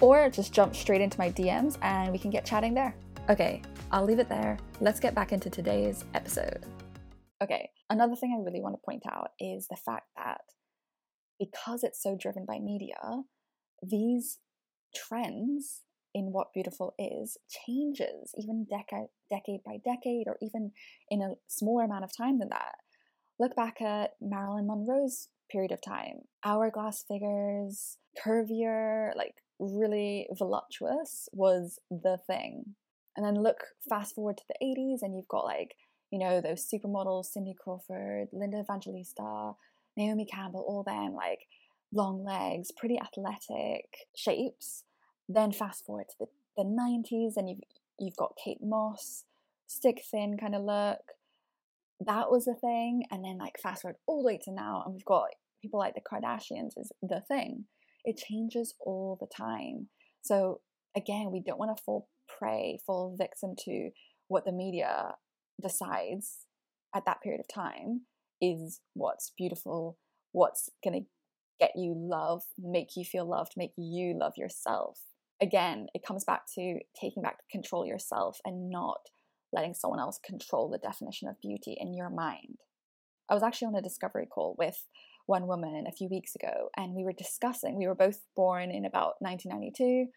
Or 0.00 0.30
just 0.30 0.52
jump 0.52 0.74
straight 0.76 1.00
into 1.00 1.18
my 1.18 1.30
DMs 1.30 1.76
and 1.82 2.12
we 2.12 2.18
can 2.18 2.30
get 2.30 2.44
chatting 2.44 2.74
there. 2.74 2.94
Okay, 3.28 3.62
I'll 3.90 4.04
leave 4.04 4.18
it 4.18 4.28
there. 4.28 4.58
Let's 4.80 5.00
get 5.00 5.14
back 5.14 5.32
into 5.32 5.50
today's 5.50 6.04
episode. 6.14 6.64
Okay, 7.42 7.70
another 7.90 8.14
thing 8.14 8.36
I 8.36 8.44
really 8.44 8.60
want 8.60 8.74
to 8.74 8.84
point 8.84 9.02
out 9.10 9.30
is 9.40 9.66
the 9.68 9.76
fact 9.76 10.06
that 10.16 10.40
because 11.42 11.82
it's 11.82 12.02
so 12.02 12.16
driven 12.18 12.44
by 12.46 12.58
media, 12.60 13.24
these 13.82 14.38
trends 14.94 15.80
in 16.14 16.26
what 16.26 16.52
beautiful 16.52 16.94
is 16.98 17.38
changes 17.48 18.34
even 18.36 18.66
decade 18.68 19.08
decade 19.30 19.60
by 19.64 19.78
decade 19.82 20.26
or 20.26 20.36
even 20.42 20.70
in 21.08 21.22
a 21.22 21.34
smaller 21.48 21.84
amount 21.84 22.04
of 22.04 22.14
time 22.14 22.38
than 22.38 22.50
that. 22.50 22.74
Look 23.40 23.56
back 23.56 23.80
at 23.80 24.10
marilyn 24.20 24.66
monroe's 24.66 25.28
period 25.50 25.72
of 25.72 25.80
time. 25.80 26.20
Hourglass 26.44 27.04
figures 27.08 27.96
curvier 28.24 29.16
like 29.16 29.34
really 29.58 30.28
voluptuous 30.36 31.28
was 31.32 31.78
the 31.90 32.18
thing. 32.26 32.76
And 33.16 33.24
then 33.24 33.42
look 33.42 33.64
fast 33.88 34.14
forward 34.14 34.36
to 34.36 34.44
the 34.48 34.64
80s 34.64 34.98
and 35.02 35.16
you've 35.16 35.28
got 35.28 35.44
like 35.44 35.74
you 36.10 36.18
know 36.18 36.42
those 36.42 36.68
supermodels 36.68 37.26
cindy 37.26 37.54
crawford 37.58 38.28
linda 38.32 38.60
evangelista 38.60 39.52
naomi 39.96 40.24
campbell 40.24 40.64
all 40.66 40.82
them 40.82 41.14
like 41.14 41.40
long 41.92 42.24
legs 42.24 42.70
pretty 42.76 42.98
athletic 42.98 43.84
shapes 44.16 44.84
then 45.28 45.52
fast 45.52 45.84
forward 45.84 46.06
to 46.08 46.14
the, 46.20 46.26
the 46.56 46.64
90s 46.64 47.36
and 47.36 47.48
you've 47.48 47.60
you've 47.98 48.16
got 48.16 48.36
Kate 48.42 48.62
Moss, 48.62 49.24
stick 49.66 50.02
thin 50.10 50.36
kind 50.38 50.54
of 50.54 50.62
look. 50.62 51.00
That 52.04 52.30
was 52.30 52.48
a 52.48 52.54
thing. 52.54 53.04
And 53.10 53.24
then 53.24 53.38
like 53.38 53.58
fast 53.62 53.82
forward 53.82 53.96
all 54.06 54.22
the 54.22 54.26
way 54.26 54.40
to 54.44 54.52
now, 54.52 54.82
and 54.84 54.94
we've 54.94 55.04
got 55.04 55.28
people 55.60 55.78
like 55.78 55.94
the 55.94 56.00
Kardashians 56.00 56.72
is 56.76 56.90
the 57.02 57.22
thing. 57.28 57.64
It 58.04 58.16
changes 58.16 58.74
all 58.80 59.16
the 59.20 59.28
time. 59.28 59.88
So 60.22 60.60
again, 60.96 61.30
we 61.30 61.40
don't 61.40 61.58
want 61.58 61.76
to 61.76 61.82
fall 61.82 62.08
prey, 62.38 62.80
fall 62.84 63.14
victim 63.16 63.54
to 63.64 63.90
what 64.28 64.44
the 64.44 64.52
media 64.52 65.14
decides 65.60 66.46
at 66.94 67.04
that 67.06 67.22
period 67.22 67.40
of 67.40 67.48
time 67.48 68.02
is 68.42 68.80
what's 68.92 69.32
beautiful, 69.38 69.96
what's 70.32 70.68
going 70.84 71.00
to 71.00 71.06
get 71.58 71.72
you 71.76 71.94
love, 71.96 72.42
make 72.58 72.96
you 72.96 73.04
feel 73.04 73.24
loved, 73.24 73.52
make 73.56 73.72
you 73.78 74.18
love 74.18 74.32
yourself 74.36 74.98
again, 75.42 75.88
it 75.92 76.06
comes 76.06 76.24
back 76.24 76.42
to 76.54 76.78
taking 76.98 77.22
back 77.22 77.38
control 77.50 77.84
yourself 77.84 78.38
and 78.44 78.70
not 78.70 79.00
letting 79.52 79.74
someone 79.74 80.00
else 80.00 80.18
control 80.24 80.70
the 80.70 80.78
definition 80.78 81.28
of 81.28 81.40
beauty 81.42 81.76
in 81.78 81.92
your 81.92 82.08
mind. 82.08 82.58
I 83.28 83.34
was 83.34 83.42
actually 83.42 83.66
on 83.66 83.74
a 83.74 83.82
discovery 83.82 84.26
call 84.26 84.54
with 84.56 84.86
one 85.26 85.46
woman 85.46 85.84
a 85.86 85.92
few 85.92 86.08
weeks 86.08 86.34
ago, 86.34 86.68
and 86.76 86.94
we 86.94 87.04
were 87.04 87.12
discussing, 87.12 87.76
we 87.76 87.86
were 87.86 87.94
both 87.94 88.20
born 88.36 88.70
in 88.70 88.84
about 88.84 89.14
1992, 89.18 90.10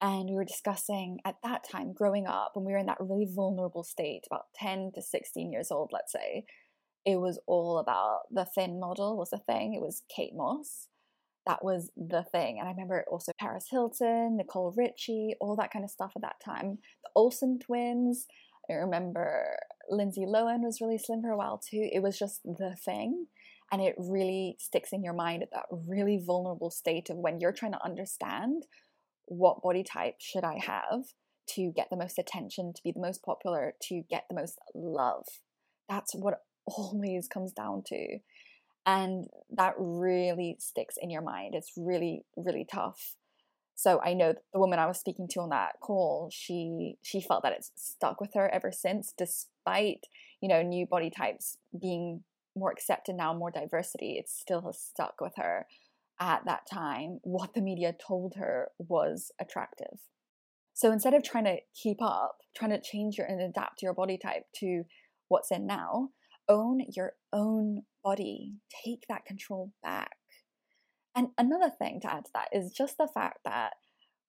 and 0.00 0.28
we 0.28 0.36
were 0.36 0.44
discussing 0.44 1.18
at 1.24 1.36
that 1.42 1.64
time, 1.70 1.92
growing 1.92 2.26
up, 2.26 2.52
when 2.54 2.64
we 2.64 2.72
were 2.72 2.78
in 2.78 2.86
that 2.86 3.00
really 3.00 3.28
vulnerable 3.34 3.84
state, 3.84 4.22
about 4.30 4.46
10 4.56 4.92
to 4.94 5.02
16 5.02 5.50
years 5.50 5.70
old, 5.70 5.90
let's 5.92 6.12
say, 6.12 6.44
it 7.04 7.16
was 7.16 7.40
all 7.46 7.78
about 7.78 8.20
the 8.30 8.44
thin 8.44 8.78
model 8.78 9.16
was 9.16 9.30
the 9.30 9.38
thing. 9.38 9.74
It 9.74 9.80
was 9.80 10.02
Kate 10.14 10.34
Moss 10.34 10.88
that 11.46 11.64
was 11.64 11.90
the 11.96 12.24
thing. 12.30 12.58
And 12.58 12.68
I 12.68 12.70
remember 12.70 13.04
also 13.10 13.32
Paris 13.38 13.66
Hilton, 13.70 14.36
Nicole 14.36 14.72
Richie, 14.76 15.34
all 15.40 15.56
that 15.56 15.72
kind 15.72 15.84
of 15.84 15.90
stuff 15.90 16.12
at 16.14 16.22
that 16.22 16.40
time. 16.44 16.78
The 17.02 17.10
Olsen 17.16 17.58
twins. 17.58 18.26
I 18.70 18.74
remember 18.74 19.56
Lindsay 19.90 20.24
Lohan 20.24 20.62
was 20.62 20.80
really 20.80 20.98
slim 20.98 21.20
for 21.22 21.30
a 21.30 21.36
while 21.36 21.58
too. 21.58 21.88
It 21.92 22.02
was 22.02 22.18
just 22.18 22.42
the 22.44 22.76
thing. 22.84 23.26
And 23.72 23.82
it 23.82 23.94
really 23.98 24.56
sticks 24.60 24.92
in 24.92 25.02
your 25.02 25.14
mind 25.14 25.42
at 25.42 25.50
that 25.52 25.66
really 25.70 26.22
vulnerable 26.24 26.70
state 26.70 27.10
of 27.10 27.16
when 27.16 27.40
you're 27.40 27.52
trying 27.52 27.72
to 27.72 27.84
understand 27.84 28.66
what 29.26 29.62
body 29.62 29.82
type 29.82 30.16
should 30.18 30.44
I 30.44 30.58
have 30.58 31.04
to 31.54 31.72
get 31.74 31.88
the 31.90 31.96
most 31.96 32.18
attention, 32.18 32.72
to 32.74 32.82
be 32.84 32.92
the 32.92 33.00
most 33.00 33.22
popular, 33.24 33.74
to 33.88 34.02
get 34.08 34.24
the 34.28 34.36
most 34.36 34.58
love. 34.74 35.24
That's 35.88 36.14
what 36.14 36.42
always 36.66 37.28
comes 37.28 37.52
down 37.52 37.82
to 37.86 38.18
and 38.84 39.26
that 39.50 39.74
really 39.78 40.56
sticks 40.58 40.96
in 41.00 41.08
your 41.08 41.22
mind. 41.22 41.54
It's 41.54 41.72
really 41.76 42.24
really 42.36 42.66
tough. 42.70 43.16
So 43.74 44.00
i 44.04 44.12
know 44.12 44.34
the 44.52 44.60
woman 44.60 44.78
i 44.78 44.86
was 44.86 44.98
speaking 45.00 45.26
to 45.28 45.40
on 45.40 45.48
that 45.48 45.80
call 45.80 46.30
she 46.30 46.96
she 47.02 47.20
felt 47.20 47.42
that 47.42 47.52
it's 47.52 47.72
stuck 47.74 48.20
with 48.20 48.34
her 48.34 48.48
ever 48.52 48.70
since 48.70 49.14
despite 49.16 50.06
you 50.40 50.48
know 50.48 50.62
new 50.62 50.86
body 50.86 51.10
types 51.10 51.56
being 51.80 52.22
more 52.54 52.70
accepted 52.70 53.16
now 53.16 53.32
more 53.32 53.50
diversity 53.50 54.18
it 54.18 54.28
still 54.28 54.60
has 54.60 54.78
stuck 54.78 55.20
with 55.20 55.32
her 55.36 55.66
at 56.22 56.44
that 56.46 56.66
time. 56.72 57.18
What 57.22 57.54
the 57.54 57.60
media 57.60 57.94
told 58.06 58.34
her 58.36 58.70
was 58.78 59.32
attractive. 59.40 59.98
So 60.72 60.92
instead 60.92 61.14
of 61.14 61.24
trying 61.24 61.44
to 61.44 61.58
keep 61.74 62.00
up 62.00 62.38
trying 62.56 62.70
to 62.70 62.80
change 62.80 63.16
your 63.18 63.26
and 63.26 63.40
adapt 63.40 63.82
your 63.82 63.94
body 63.94 64.18
type 64.18 64.44
to 64.56 64.84
what's 65.28 65.50
in 65.50 65.66
now 65.66 66.10
own 66.48 66.80
your 66.94 67.12
own 67.32 67.82
body, 68.02 68.54
take 68.84 69.04
that 69.08 69.24
control 69.24 69.72
back. 69.82 70.16
And 71.14 71.28
another 71.36 71.70
thing 71.70 72.00
to 72.02 72.12
add 72.12 72.24
to 72.24 72.30
that 72.34 72.48
is 72.52 72.72
just 72.72 72.96
the 72.98 73.08
fact 73.12 73.38
that 73.44 73.72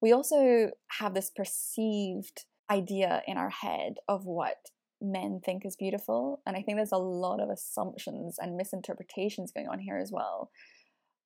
we 0.02 0.12
also 0.12 0.72
have 1.00 1.14
this 1.14 1.32
perceived 1.34 2.46
idea 2.70 3.22
in 3.28 3.38
our 3.38 3.50
head 3.50 3.96
of 4.08 4.26
what 4.26 4.58
men 5.02 5.42
think 5.44 5.66
is 5.66 5.76
beautiful. 5.76 6.42
And 6.46 6.56
I 6.58 6.62
think 6.62 6.78
there's 6.78 6.92
a 6.92 6.98
lot 6.98 7.40
of 7.42 7.50
assumptions 7.50 8.38
and 8.40 8.58
misinterpretations 8.58 9.52
going 9.52 9.68
on 9.68 9.80
here 9.80 9.98
as 9.98 10.12
well. 10.12 10.50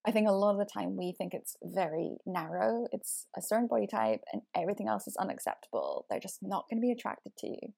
I 0.06 0.12
think 0.12 0.28
a 0.28 0.32
lot 0.32 0.54
of 0.54 0.60
the 0.60 0.72
time 0.72 0.96
we 0.96 1.14
think 1.18 1.34
it's 1.34 1.58
very 1.64 2.18
narrow. 2.26 2.88
It's 2.92 3.28
a 3.36 3.42
certain 3.42 3.68
body 3.68 3.88
type 3.88 4.22
and 4.32 4.42
everything 4.56 4.88
else 4.88 5.08
is 5.08 5.18
unacceptable. 5.20 6.06
They're 6.10 6.20
just 6.20 6.40
not 6.42 6.66
going 6.70 6.80
to 6.80 6.86
be 6.86 6.92
attracted 6.92 7.34
to 7.40 7.48
you. 7.48 7.74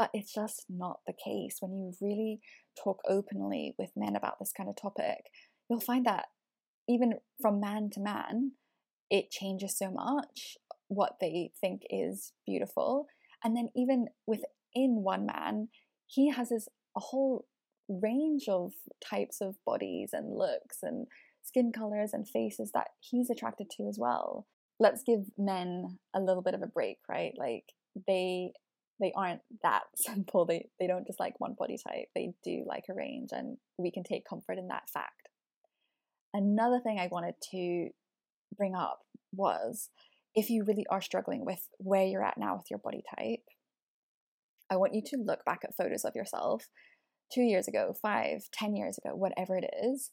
But 0.00 0.08
it's 0.14 0.32
just 0.32 0.64
not 0.70 1.00
the 1.06 1.12
case. 1.12 1.58
When 1.60 1.72
you 1.72 1.92
really 2.00 2.40
talk 2.82 3.02
openly 3.06 3.74
with 3.78 3.90
men 3.94 4.16
about 4.16 4.38
this 4.38 4.50
kind 4.50 4.70
of 4.70 4.76
topic, 4.80 5.18
you'll 5.68 5.78
find 5.78 6.06
that 6.06 6.28
even 6.88 7.16
from 7.38 7.60
man 7.60 7.90
to 7.92 8.00
man, 8.00 8.52
it 9.10 9.30
changes 9.30 9.76
so 9.76 9.90
much 9.90 10.56
what 10.88 11.16
they 11.20 11.50
think 11.60 11.82
is 11.90 12.32
beautiful. 12.46 13.08
And 13.44 13.54
then 13.54 13.68
even 13.76 14.06
within 14.26 15.02
one 15.02 15.26
man, 15.26 15.68
he 16.06 16.30
has 16.30 16.48
this 16.48 16.66
a 16.96 17.00
whole 17.00 17.44
range 17.86 18.44
of 18.48 18.72
types 19.06 19.42
of 19.42 19.56
bodies 19.66 20.14
and 20.14 20.34
looks 20.34 20.78
and 20.82 21.08
skin 21.42 21.72
colors 21.76 22.14
and 22.14 22.26
faces 22.26 22.70
that 22.72 22.88
he's 23.00 23.28
attracted 23.28 23.66
to 23.76 23.86
as 23.86 23.98
well. 24.00 24.46
Let's 24.78 25.02
give 25.02 25.26
men 25.36 25.98
a 26.16 26.20
little 26.20 26.42
bit 26.42 26.54
of 26.54 26.62
a 26.62 26.66
break, 26.66 27.00
right? 27.06 27.34
Like 27.36 27.64
they 28.06 28.52
they 29.00 29.12
aren't 29.16 29.40
that 29.62 29.82
simple. 29.96 30.44
They 30.44 30.68
they 30.78 30.86
don't 30.86 31.06
just 31.06 31.20
like 31.20 31.38
one 31.38 31.54
body 31.58 31.76
type. 31.76 32.08
They 32.14 32.32
do 32.44 32.64
like 32.66 32.84
a 32.90 32.94
range 32.94 33.30
and 33.32 33.56
we 33.78 33.90
can 33.90 34.04
take 34.04 34.28
comfort 34.28 34.58
in 34.58 34.68
that 34.68 34.88
fact. 34.90 35.28
Another 36.32 36.80
thing 36.80 36.98
I 36.98 37.08
wanted 37.10 37.34
to 37.50 37.88
bring 38.56 38.74
up 38.74 39.00
was 39.32 39.90
if 40.34 40.50
you 40.50 40.64
really 40.64 40.86
are 40.90 41.00
struggling 41.00 41.44
with 41.44 41.66
where 41.78 42.04
you're 42.04 42.24
at 42.24 42.38
now 42.38 42.56
with 42.56 42.66
your 42.70 42.78
body 42.78 43.02
type, 43.16 43.42
I 44.70 44.76
want 44.76 44.94
you 44.94 45.02
to 45.06 45.16
look 45.16 45.44
back 45.44 45.60
at 45.64 45.74
photos 45.76 46.04
of 46.04 46.14
yourself 46.14 46.68
two 47.32 47.42
years 47.42 47.66
ago, 47.66 47.94
five, 48.00 48.48
ten 48.52 48.76
years 48.76 48.98
ago, 48.98 49.16
whatever 49.16 49.56
it 49.56 49.68
is. 49.82 50.10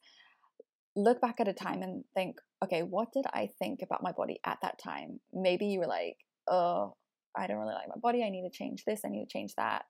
Look 0.96 1.22
back 1.22 1.40
at 1.40 1.48
a 1.48 1.54
time 1.54 1.84
and 1.84 2.04
think, 2.16 2.38
okay, 2.64 2.82
what 2.82 3.10
did 3.14 3.26
I 3.32 3.50
think 3.60 3.82
about 3.84 4.02
my 4.02 4.12
body 4.12 4.40
at 4.44 4.58
that 4.64 4.80
time? 4.84 5.20
Maybe 5.32 5.68
you 5.68 5.80
were 5.80 5.88
like, 5.88 6.18
oh, 6.50 6.96
I 7.38 7.48
don't 7.48 7.58
really 7.58 7.74
like 7.74 7.90
my 7.90 8.00
body. 8.02 8.24
I 8.24 8.30
need 8.30 8.50
to 8.50 8.56
change 8.56 8.84
this. 8.86 9.02
I 9.06 9.10
need 9.10 9.26
to 9.26 9.32
change 9.32 9.54
that. 9.58 9.86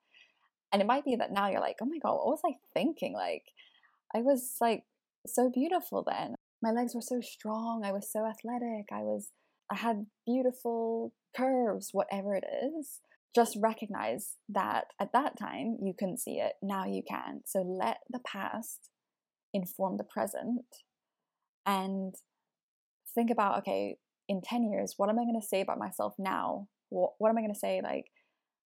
And 0.72 0.82
it 0.82 0.86
might 0.86 1.04
be 1.04 1.16
that 1.16 1.32
now 1.32 1.48
you're 1.48 1.60
like, 1.60 1.76
oh 1.80 1.86
my 1.86 1.98
God, 2.02 2.14
what 2.14 2.26
was 2.26 2.42
I 2.44 2.54
thinking? 2.74 3.14
Like, 3.14 3.44
I 4.14 4.18
was 4.18 4.56
like 4.60 4.84
so 5.26 5.50
beautiful 5.52 6.04
then. 6.06 6.34
My 6.62 6.70
legs 6.70 6.94
were 6.94 7.00
so 7.00 7.20
strong. 7.20 7.82
I 7.84 7.92
was 7.92 8.10
so 8.10 8.26
athletic. 8.26 8.86
I 8.92 9.02
was, 9.02 9.28
I 9.70 9.76
had 9.76 10.06
beautiful 10.26 11.12
curves, 11.36 11.90
whatever 11.92 12.34
it 12.34 12.44
is. 12.44 13.00
Just 13.34 13.58
recognize 13.60 14.34
that 14.48 14.86
at 15.00 15.12
that 15.12 15.38
time 15.38 15.76
you 15.82 15.94
couldn't 15.98 16.20
see 16.20 16.38
it. 16.38 16.54
Now 16.62 16.84
you 16.84 17.02
can. 17.08 17.42
So 17.46 17.60
let 17.60 17.98
the 18.10 18.20
past 18.20 18.90
inform 19.54 19.96
the 19.96 20.04
present 20.04 20.64
and 21.64 22.14
think 23.14 23.30
about 23.30 23.58
okay, 23.58 23.96
in 24.28 24.42
10 24.42 24.70
years, 24.70 24.94
what 24.96 25.08
am 25.08 25.18
I 25.18 25.24
going 25.24 25.40
to 25.40 25.46
say 25.46 25.60
about 25.60 25.78
myself 25.78 26.14
now 26.18 26.68
what, 26.90 27.12
what 27.18 27.30
am 27.30 27.38
I 27.38 27.42
going 27.42 27.52
to 27.52 27.58
say? 27.58 27.80
Like, 27.82 28.06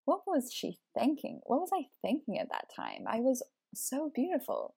what 0.05 0.21
was 0.27 0.51
she 0.53 0.79
thinking? 0.99 1.41
What 1.45 1.61
was 1.61 1.71
I 1.73 1.87
thinking 2.03 2.39
at 2.39 2.49
that 2.51 2.71
time? 2.75 3.05
I 3.07 3.21
was 3.21 3.43
so 3.75 4.11
beautiful. 4.15 4.75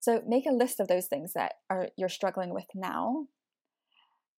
So 0.00 0.22
make 0.26 0.46
a 0.46 0.52
list 0.52 0.80
of 0.80 0.88
those 0.88 1.06
things 1.06 1.32
that 1.34 1.54
are 1.70 1.88
you're 1.96 2.08
struggling 2.08 2.52
with 2.52 2.66
now 2.74 3.26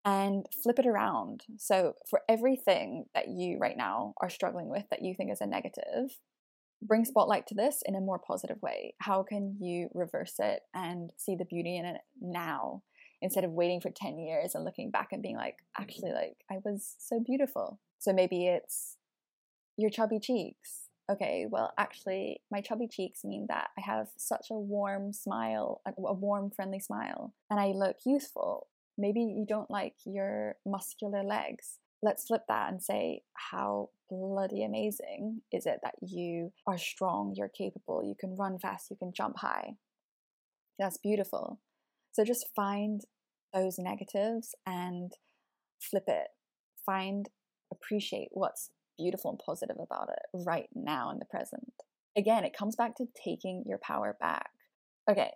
and 0.03 0.45
flip 0.63 0.77
it 0.77 0.86
around. 0.86 1.41
So 1.58 1.93
for 2.08 2.21
everything 2.29 3.05
that 3.15 3.29
you 3.29 3.58
right 3.60 3.75
now 3.75 4.13
are 4.21 4.29
struggling 4.29 4.69
with 4.69 4.84
that 4.91 5.01
you 5.01 5.15
think 5.15 5.31
is 5.31 5.41
a 5.41 5.47
negative, 5.47 6.19
bring 6.81 7.03
spotlight 7.03 7.47
to 7.47 7.55
this 7.55 7.81
in 7.84 7.95
a 7.95 8.01
more 8.01 8.19
positive 8.19 8.62
way. 8.62 8.93
How 9.01 9.23
can 9.23 9.58
you 9.60 9.89
reverse 9.93 10.36
it 10.38 10.62
and 10.73 11.10
see 11.17 11.36
the 11.36 11.45
beauty 11.45 11.77
in 11.77 11.86
it 11.86 12.01
now 12.21 12.84
instead 13.21 13.43
of 13.43 13.51
waiting 13.51 13.81
for 13.81 13.89
10 13.89 14.19
years 14.19 14.53
and 14.53 14.63
looking 14.63 14.91
back 14.91 15.08
and 15.12 15.23
being 15.23 15.38
like, 15.38 15.55
actually 15.79 16.12
like 16.12 16.38
I 16.51 16.58
was 16.63 16.95
so 16.99 17.19
beautiful. 17.25 17.79
So 17.99 18.13
maybe 18.13 18.47
it's 18.47 18.97
your 19.77 19.89
chubby 19.89 20.19
cheeks. 20.19 20.84
okay, 21.10 21.45
well, 21.47 21.71
actually, 21.77 22.41
my 22.51 22.62
chubby 22.62 22.88
cheeks 22.88 23.23
mean 23.23 23.45
that 23.49 23.69
I 23.77 23.81
have 23.81 24.08
such 24.17 24.47
a 24.49 24.55
warm 24.55 25.13
smile, 25.13 25.81
a, 25.86 25.93
warm, 26.13 26.49
friendly 26.49 26.79
smile, 26.79 27.34
and 27.49 27.60
I 27.60 27.67
look 27.67 27.97
youthful. 28.05 28.67
Maybe 28.97 29.19
you 29.19 29.45
don't 29.47 29.69
like 29.69 29.93
your 30.05 30.55
muscular 30.65 31.23
legs. 31.23 31.77
Let's 32.01 32.25
flip 32.25 32.43
that 32.47 32.71
and 32.71 32.81
say, 32.81 33.21
how 33.34 33.89
bloody 34.10 34.63
amazing 34.63 35.41
is 35.51 35.65
it 35.65 35.79
that 35.84 35.95
you 36.01 36.51
are 36.65 36.77
strong, 36.77 37.34
you're 37.36 37.49
capable, 37.49 38.03
you 38.03 38.15
can 38.19 38.36
run 38.36 38.58
fast, 38.58 38.89
you 38.89 38.95
can 38.95 39.13
jump 39.13 39.38
high? 39.38 39.75
That's 40.79 40.97
beautiful. 40.97 41.60
So 42.13 42.23
just 42.23 42.47
find 42.55 43.01
those 43.53 43.77
negatives 43.77 44.55
and 44.65 45.13
flip 45.79 46.05
it. 46.08 46.27
Find, 46.86 47.29
appreciate 47.71 48.30
what's 48.32 48.69
beautiful 48.97 49.32
and 49.32 49.39
positive 49.39 49.78
about 49.80 50.10
it 50.10 50.43
right 50.45 50.69
now 50.73 51.12
in 51.12 51.19
the 51.19 51.25
present. 51.25 51.73
Again, 52.17 52.43
it 52.43 52.56
comes 52.58 52.75
back 52.75 52.95
to 52.95 53.06
taking 53.23 53.63
your 53.65 53.78
power 53.78 54.15
back. 54.19 54.51
Okay, 55.10 55.32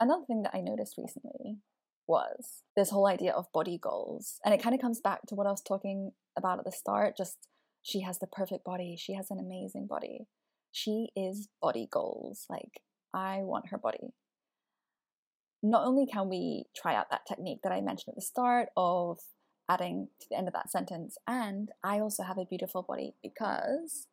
another 0.00 0.24
thing 0.26 0.42
that 0.42 0.54
I 0.54 0.60
noticed 0.60 0.96
recently 0.98 1.58
was 2.06 2.64
this 2.76 2.90
whole 2.90 3.06
idea 3.06 3.32
of 3.32 3.52
body 3.52 3.78
goals. 3.80 4.40
And 4.44 4.52
it 4.52 4.62
kind 4.62 4.74
of 4.74 4.80
comes 4.80 5.00
back 5.00 5.20
to 5.28 5.36
what 5.36 5.46
I 5.46 5.50
was 5.50 5.62
talking 5.62 6.10
about 6.36 6.58
at 6.58 6.64
the 6.64 6.72
start 6.72 7.16
just 7.16 7.46
she 7.82 8.00
has 8.00 8.18
the 8.18 8.26
perfect 8.26 8.64
body, 8.64 8.96
she 8.98 9.14
has 9.14 9.30
an 9.30 9.38
amazing 9.38 9.86
body. 9.86 10.26
She 10.72 11.08
is 11.16 11.48
body 11.62 11.88
goals. 11.90 12.46
Like, 12.48 12.82
I 13.14 13.38
want 13.38 13.68
her 13.70 13.78
body. 13.78 14.14
Not 15.62 15.86
only 15.86 16.06
can 16.06 16.28
we 16.28 16.64
try 16.76 16.94
out 16.94 17.10
that 17.10 17.26
technique 17.26 17.60
that 17.62 17.72
I 17.72 17.80
mentioned 17.80 18.12
at 18.12 18.16
the 18.16 18.22
start 18.22 18.68
of 18.76 19.18
adding 19.70 20.08
to 20.20 20.26
the 20.28 20.36
end 20.36 20.48
of 20.48 20.54
that 20.54 20.70
sentence, 20.70 21.16
and 21.26 21.70
I 21.84 22.00
also 22.00 22.24
have 22.24 22.38
a 22.38 22.44
beautiful 22.44 22.82
body 22.82 23.14
because, 23.22 24.08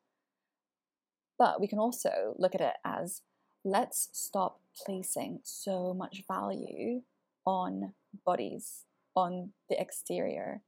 but 1.39 1.59
we 1.59 1.67
can 1.67 1.79
also 1.79 2.35
look 2.37 2.53
at 2.53 2.61
it 2.61 2.75
as 2.85 3.21
let's 3.65 4.09
stop 4.13 4.59
placing 4.85 5.39
so 5.43 5.93
much 5.93 6.23
value 6.27 7.01
on 7.45 7.93
bodies, 8.25 8.83
on 9.15 9.53
the 9.69 9.81
exterior. 9.81 10.61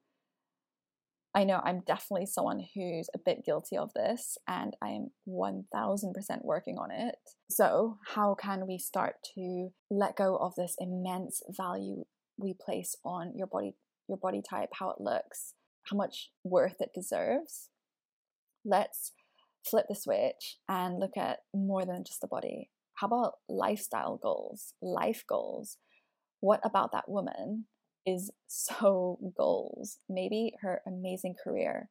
I 1.36 1.44
know 1.44 1.62
I'm 1.64 1.82
definitely 1.86 2.26
someone 2.26 2.66
who's 2.74 3.08
a 3.14 3.20
bit 3.20 3.46
guilty 3.46 3.78
of 3.78 3.94
this, 3.94 4.40
and 4.48 4.76
I 4.82 4.90
am 4.90 5.12
1000% 5.28 5.64
working 6.44 6.78
on 6.80 6.90
it. 6.90 7.16
So, 7.52 8.00
how 8.16 8.34
can 8.34 8.66
we 8.68 8.80
start 8.80 9.18
to 9.36 9.70
let 9.92 10.16
go 10.16 10.38
of 10.38 10.56
this 10.56 10.76
immense 10.80 11.44
value 11.48 12.06
we 12.40 12.56
place 12.60 12.96
on 13.06 13.34
your 13.36 13.48
body 13.48 13.76
your 14.10 14.18
body 14.18 14.42
type, 14.48 14.70
how 14.74 14.90
it 14.90 15.00
looks, 15.00 15.54
how 15.90 15.96
much 15.96 16.32
worth 16.44 16.82
it 16.82 16.90
deserves. 16.94 17.70
Let's 18.66 19.14
flip 19.66 19.86
the 19.88 19.96
switch 19.96 20.58
and 20.68 21.00
look 21.00 21.16
at 21.16 21.40
more 21.54 21.86
than 21.86 22.04
just 22.06 22.22
the 22.22 22.28
body. 22.28 22.70
How 22.96 23.08
about 23.08 23.36
lifestyle 23.48 24.18
goals, 24.18 24.74
life 24.82 25.24
goals? 25.28 25.78
What 26.42 26.60
about 26.64 26.92
that 26.92 27.08
woman 27.10 27.66
is 28.06 28.32
so 28.48 29.20
goals? 29.38 29.98
Maybe 30.10 30.54
her 30.62 30.82
amazing 30.86 31.36
career, 31.42 31.90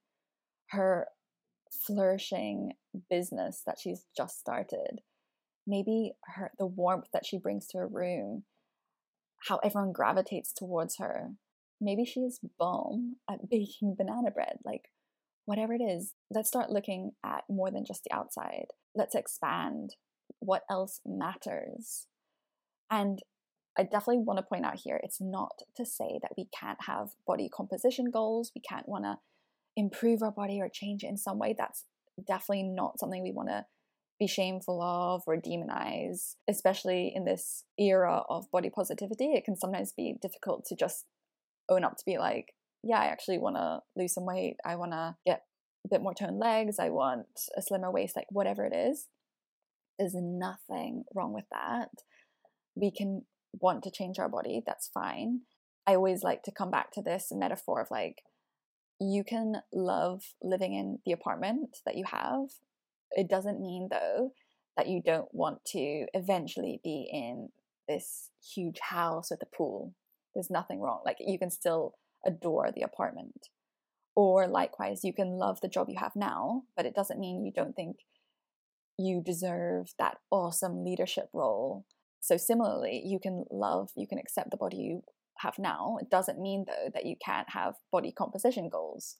her 0.71 1.07
flourishing 1.87 2.73
business 3.11 3.63
that 3.67 3.79
she's 3.81 4.05
just 4.17 4.39
started, 4.39 5.01
maybe 5.67 6.13
her 6.35 6.51
the 6.59 6.67
warmth 6.67 7.09
that 7.13 7.27
she 7.27 7.39
brings 7.39 7.67
to 7.69 7.79
a 7.79 7.87
room, 7.87 8.45
how 9.49 9.59
everyone 9.59 9.93
gravitates 9.93 10.53
towards 10.53 10.97
her, 10.99 11.33
maybe 11.81 12.05
she 12.05 12.21
is 12.21 12.41
bomb 12.59 13.17
at 13.31 13.41
uh, 13.41 13.47
baking 13.51 13.95
banana 13.97 14.31
bread. 14.31 14.59
Like, 14.65 14.91
whatever 15.45 15.73
it 15.73 15.83
is, 15.83 16.15
let's 16.31 16.49
start 16.49 16.71
looking 16.71 17.13
at 17.25 17.45
more 17.49 17.71
than 17.71 17.85
just 17.85 18.05
the 18.05 18.15
outside. 18.15 18.67
Let's 18.95 19.15
expand 19.15 19.95
what 20.41 20.63
else 20.71 21.01
matters. 21.07 22.07
And 22.91 23.21
I 23.79 23.85
definitely 23.85 24.25
want 24.25 24.39
to 24.39 24.43
point 24.43 24.65
out 24.65 24.81
here 24.83 25.01
it's 25.03 25.21
not 25.21 25.61
to 25.77 25.87
say 25.87 26.19
that 26.23 26.33
we 26.37 26.49
can't 26.59 26.83
have 26.87 27.11
body 27.27 27.49
composition 27.49 28.11
goals, 28.11 28.51
we 28.55 28.61
can't 28.61 28.89
want 28.89 29.05
to 29.05 29.19
improve 29.77 30.23
our 30.23 30.33
body 30.33 30.61
or 30.61 30.69
change 30.69 31.05
it 31.05 31.09
in 31.09 31.17
some 31.17 31.39
way. 31.39 31.55
That's 31.57 31.85
definitely 32.27 32.65
not 32.65 32.99
something 32.99 33.23
we 33.23 33.33
want 33.33 33.49
to 33.49 33.67
be 34.19 34.27
shameful 34.27 34.83
of 34.83 35.23
or 35.27 35.37
demonize, 35.37 36.35
especially 36.49 37.13
in 37.15 37.25
this 37.25 37.65
era 37.79 38.23
of 38.29 38.51
body 38.51 38.69
positivity. 38.69 39.33
It 39.33 39.45
can 39.45 39.57
sometimes 39.57 39.93
be 39.93 40.17
difficult 40.21 40.65
to 40.67 40.75
just 40.75 41.05
own 41.69 41.85
up 41.85 41.97
to 41.97 42.05
be 42.05 42.19
like, 42.19 42.55
yeah, 42.83 42.99
I 42.99 43.07
actually 43.07 43.39
want 43.39 43.57
to 43.57 43.81
lose 43.97 44.15
some 44.15 44.27
weight. 44.27 44.57
I 44.65 44.77
want 44.77 44.93
to 44.93 45.17
get 45.27 45.43
a 45.85 45.89
bit 45.89 46.03
more 46.03 46.15
toned 46.15 46.39
legs. 46.39 46.79
I 46.79 46.91
want 46.91 47.27
a 47.57 47.63
slimmer 47.63 47.91
waist, 47.91 48.17
like 48.17 48.27
whatever 48.31 48.65
it 48.65 48.75
is. 48.75 49.07
There's 49.99 50.15
nothing 50.15 51.05
wrong 51.15 51.33
with 51.33 51.47
that. 51.51 51.89
We 52.75 52.93
can 52.93 53.23
want 53.61 53.83
to 53.85 53.91
change 53.91 54.19
our 54.19 54.29
body. 54.29 54.63
That's 54.65 54.91
fine. 54.93 55.41
I 55.87 55.95
always 55.95 56.23
like 56.23 56.43
to 56.45 56.53
come 56.53 56.71
back 56.71 56.93
to 56.93 57.03
this 57.03 57.29
metaphor 57.33 57.81
of 57.81 57.91
like, 57.91 58.23
you 59.01 59.25
can 59.25 59.55
love 59.73 60.23
living 60.43 60.75
in 60.75 60.99
the 61.07 61.13
apartment 61.13 61.79
that 61.87 61.97
you 61.97 62.05
have. 62.11 62.51
It 63.13 63.29
doesn't 63.29 63.61
mean, 63.61 63.89
though, 63.91 64.33
that 64.77 64.89
you 64.89 65.01
don't 65.05 65.29
want 65.33 65.65
to 65.69 66.07
eventually 66.15 66.81
be 66.85 67.09
in 67.11 67.49
this 67.89 68.31
huge 68.55 68.79
house 68.81 69.31
with 69.31 69.41
a 69.43 69.57
pool 69.57 69.95
there's 70.39 70.51
nothing 70.51 70.81
wrong. 70.81 71.01
Like 71.05 71.17
you 71.19 71.37
can 71.37 71.51
still 71.51 71.95
adore 72.25 72.71
the 72.73 72.83
apartment. 72.83 73.49
Or 74.15 74.47
likewise, 74.47 75.03
you 75.03 75.13
can 75.13 75.33
love 75.33 75.61
the 75.61 75.69
job 75.69 75.89
you 75.89 75.99
have 75.99 76.15
now, 76.15 76.63
but 76.77 76.87
it 76.87 76.95
doesn't 76.95 77.19
mean 77.19 77.45
you 77.45 77.53
don't 77.53 77.75
think 77.75 77.97
you 78.97 79.21
deserve 79.21 79.95
that 79.99 80.19
awesome 80.31 80.85
leadership 80.85 81.29
role. 81.33 81.87
So 82.21 82.37
similarly, 82.37 83.03
you 83.05 83.19
can 83.21 83.47
love, 83.51 83.91
you 83.97 84.07
can 84.07 84.19
accept 84.19 84.53
the 84.53 84.57
body 84.57 84.77
you 84.77 85.03
have 85.39 85.59
now. 85.59 85.99
It 86.01 86.09
doesn't 86.09 86.41
mean 86.41 86.67
though 86.69 86.91
that 86.95 87.07
you 87.07 87.17
can't 87.25 87.51
have 87.51 87.75
body 87.91 88.13
composition 88.13 88.69
goals. 88.69 89.17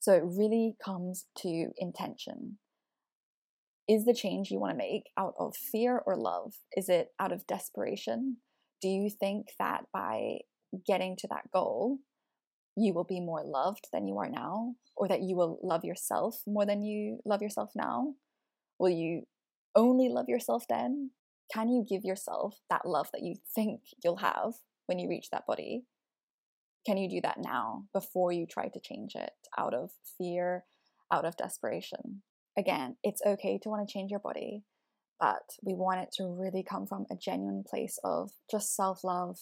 So 0.00 0.12
it 0.12 0.24
really 0.24 0.74
comes 0.84 1.26
to 1.38 1.70
intention. 1.78 2.58
Is 3.88 4.04
the 4.04 4.14
change 4.14 4.50
you 4.50 4.58
want 4.58 4.72
to 4.72 4.78
make 4.78 5.04
out 5.16 5.34
of 5.38 5.54
fear 5.56 6.02
or 6.04 6.16
love? 6.16 6.54
Is 6.76 6.88
it 6.88 7.12
out 7.20 7.30
of 7.30 7.46
desperation? 7.46 8.38
Do 8.82 8.88
you 8.88 9.08
think 9.08 9.46
that 9.58 9.84
by 9.92 10.38
getting 10.86 11.16
to 11.16 11.28
that 11.28 11.50
goal, 11.52 11.98
you 12.76 12.92
will 12.92 13.04
be 13.04 13.20
more 13.20 13.42
loved 13.44 13.86
than 13.92 14.06
you 14.06 14.18
are 14.18 14.28
now? 14.28 14.74
Or 14.96 15.08
that 15.08 15.22
you 15.22 15.36
will 15.36 15.58
love 15.62 15.84
yourself 15.84 16.42
more 16.46 16.66
than 16.66 16.82
you 16.82 17.20
love 17.24 17.40
yourself 17.40 17.70
now? 17.74 18.14
Will 18.78 18.90
you 18.90 19.22
only 19.74 20.08
love 20.08 20.28
yourself 20.28 20.64
then? 20.68 21.10
Can 21.52 21.68
you 21.68 21.84
give 21.88 22.04
yourself 22.04 22.58
that 22.68 22.84
love 22.84 23.08
that 23.12 23.22
you 23.22 23.36
think 23.54 23.80
you'll 24.02 24.16
have 24.16 24.54
when 24.86 24.98
you 24.98 25.08
reach 25.08 25.30
that 25.30 25.46
body? 25.46 25.84
Can 26.84 26.98
you 26.98 27.08
do 27.08 27.20
that 27.22 27.38
now 27.38 27.84
before 27.94 28.32
you 28.32 28.46
try 28.46 28.68
to 28.68 28.80
change 28.80 29.14
it 29.14 29.32
out 29.56 29.72
of 29.72 29.90
fear, 30.18 30.64
out 31.12 31.24
of 31.24 31.36
desperation? 31.36 32.22
Again, 32.58 32.96
it's 33.02 33.22
okay 33.24 33.58
to 33.62 33.68
want 33.68 33.86
to 33.86 33.92
change 33.92 34.10
your 34.10 34.20
body 34.20 34.64
but 35.22 35.54
we 35.62 35.72
want 35.72 36.00
it 36.00 36.08
to 36.10 36.24
really 36.26 36.64
come 36.68 36.84
from 36.84 37.06
a 37.08 37.14
genuine 37.14 37.62
place 37.62 37.96
of 38.02 38.32
just 38.50 38.74
self 38.74 39.04
love 39.04 39.38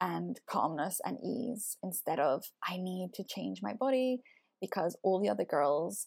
and 0.00 0.40
calmness 0.48 0.98
and 1.04 1.18
ease 1.22 1.76
instead 1.82 2.18
of 2.18 2.44
I 2.66 2.78
need 2.78 3.10
to 3.16 3.22
change 3.22 3.60
my 3.62 3.74
body 3.74 4.22
because 4.62 4.96
all 5.02 5.20
the 5.20 5.28
other 5.28 5.44
girls 5.44 6.06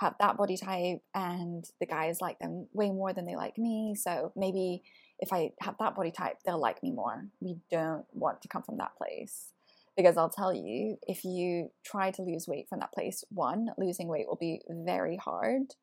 have 0.00 0.16
that 0.18 0.36
body 0.36 0.56
type 0.56 0.98
and 1.14 1.64
the 1.78 1.86
guys 1.86 2.18
like 2.20 2.40
them 2.40 2.66
way 2.72 2.90
more 2.90 3.12
than 3.12 3.24
they 3.24 3.36
like 3.36 3.56
me. 3.56 3.94
So 3.96 4.32
maybe 4.34 4.82
if 5.20 5.32
I 5.32 5.50
have 5.60 5.76
that 5.78 5.94
body 5.94 6.10
type, 6.10 6.38
they'll 6.44 6.60
like 6.60 6.82
me 6.82 6.90
more. 6.90 7.28
We 7.40 7.58
don't 7.70 8.04
want 8.12 8.42
to 8.42 8.48
come 8.48 8.64
from 8.64 8.78
that 8.78 8.96
place. 8.98 9.52
Because 9.96 10.16
I'll 10.16 10.28
tell 10.28 10.52
you, 10.52 10.96
if 11.06 11.24
you 11.24 11.68
try 11.86 12.10
to 12.10 12.22
lose 12.22 12.48
weight 12.48 12.66
from 12.68 12.80
that 12.80 12.92
place, 12.92 13.22
one, 13.30 13.68
losing 13.78 14.08
weight 14.08 14.26
will 14.26 14.38
be 14.40 14.60
very 14.68 15.16
hard. 15.16 15.74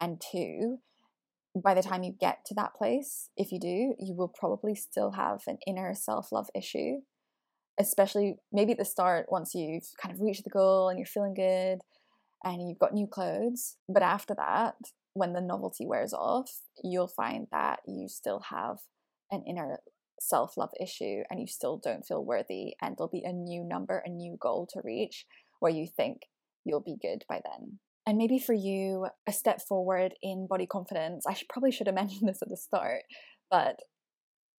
And 0.00 0.18
two, 0.32 0.78
by 1.54 1.74
the 1.74 1.82
time 1.82 2.02
you 2.02 2.12
get 2.18 2.44
to 2.46 2.54
that 2.54 2.74
place, 2.74 3.30
if 3.36 3.52
you 3.52 3.60
do, 3.60 3.94
you 3.98 4.14
will 4.14 4.28
probably 4.28 4.74
still 4.74 5.12
have 5.12 5.42
an 5.46 5.58
inner 5.66 5.94
self 5.94 6.32
love 6.32 6.48
issue, 6.54 6.96
especially 7.78 8.36
maybe 8.52 8.72
at 8.72 8.78
the 8.78 8.84
start 8.84 9.26
once 9.28 9.54
you've 9.54 9.88
kind 10.00 10.14
of 10.14 10.20
reached 10.20 10.44
the 10.44 10.50
goal 10.50 10.88
and 10.88 10.98
you're 10.98 11.06
feeling 11.06 11.34
good 11.34 11.80
and 12.44 12.68
you've 12.68 12.78
got 12.78 12.92
new 12.92 13.06
clothes. 13.06 13.76
But 13.88 14.02
after 14.02 14.34
that, 14.34 14.74
when 15.14 15.32
the 15.32 15.40
novelty 15.40 15.86
wears 15.86 16.12
off, 16.12 16.50
you'll 16.82 17.08
find 17.08 17.46
that 17.52 17.80
you 17.86 18.08
still 18.08 18.42
have 18.50 18.78
an 19.30 19.44
inner 19.46 19.78
self 20.20 20.56
love 20.56 20.70
issue 20.80 21.22
and 21.30 21.40
you 21.40 21.46
still 21.46 21.78
don't 21.82 22.04
feel 22.04 22.24
worthy. 22.24 22.74
And 22.82 22.96
there'll 22.96 23.08
be 23.08 23.24
a 23.24 23.32
new 23.32 23.64
number, 23.64 24.02
a 24.04 24.10
new 24.10 24.36
goal 24.40 24.68
to 24.72 24.80
reach 24.82 25.24
where 25.60 25.72
you 25.72 25.86
think 25.86 26.22
you'll 26.64 26.80
be 26.80 26.96
good 27.00 27.24
by 27.28 27.40
then. 27.44 27.78
And 28.06 28.18
maybe 28.18 28.38
for 28.38 28.52
you, 28.52 29.06
a 29.26 29.32
step 29.32 29.60
forward 29.62 30.14
in 30.22 30.46
body 30.46 30.66
confidence, 30.66 31.26
I 31.26 31.34
should, 31.34 31.48
probably 31.48 31.72
should 31.72 31.86
have 31.86 31.94
mentioned 32.02 32.28
this 32.28 32.42
at 32.42 32.48
the 32.48 32.56
start, 32.56 33.02
but 33.50 33.80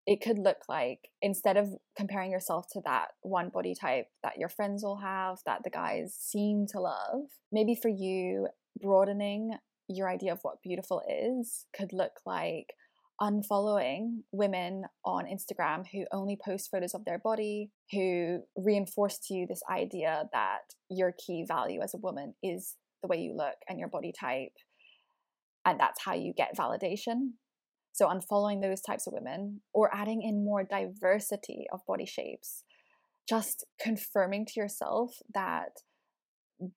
it 0.07 0.21
could 0.21 0.39
look 0.39 0.59
like 0.69 1.09
instead 1.23 1.57
of 1.57 1.69
comparing 1.97 2.31
yourself 2.31 2.67
to 2.73 2.81
that 2.85 3.09
one 3.23 3.49
body 3.49 3.75
type 3.79 4.07
that 4.23 4.37
your 4.39 4.51
friends 4.51 4.83
will 4.83 4.99
have, 4.99 5.39
that 5.47 5.63
the 5.65 5.71
guys 5.71 6.15
seem 6.15 6.67
to 6.73 6.81
love, 6.81 7.23
maybe 7.51 7.75
for 7.75 7.89
you, 7.89 8.49
broadening 8.81 9.57
your 9.89 10.09
idea 10.09 10.33
of 10.33 10.41
what 10.43 10.63
beautiful 10.63 11.03
is 11.09 11.67
could 11.77 11.93
look 11.93 12.21
like 12.27 12.75
unfollowing 13.21 14.23
women 14.33 14.85
on 15.05 15.25
Instagram 15.25 15.85
who 15.93 16.05
only 16.13 16.37
post 16.43 16.71
photos 16.71 16.95
of 16.95 17.05
their 17.05 17.19
body, 17.19 17.71
who 17.93 18.41
reinforce 18.57 19.19
to 19.19 19.35
you 19.35 19.47
this 19.47 19.63
idea 19.71 20.25
that 20.33 20.63
your 20.91 21.15
key 21.25 21.45
value 21.47 21.81
as 21.81 21.95
a 21.95 21.99
woman 21.99 22.35
is 22.43 22.75
the 23.05 23.09
way 23.09 23.21
you 23.21 23.37
look 23.37 23.57
and 23.69 23.79
your 23.79 23.89
body 23.89 24.13
type. 24.19 24.53
And 25.67 25.79
that's 25.79 26.03
how 26.05 26.15
you 26.15 26.33
get 26.35 26.57
validation. 26.57 27.33
So, 27.93 28.09
unfollowing 28.09 28.61
those 28.61 28.81
types 28.81 29.07
of 29.07 29.13
women 29.13 29.61
or 29.73 29.95
adding 29.95 30.23
in 30.23 30.45
more 30.45 30.65
diversity 30.65 31.67
of 31.73 31.87
body 31.87 32.07
shapes, 32.07 32.65
just 33.29 33.65
confirming 33.81 34.47
to 34.47 34.53
yourself 34.57 35.19
that 35.33 35.83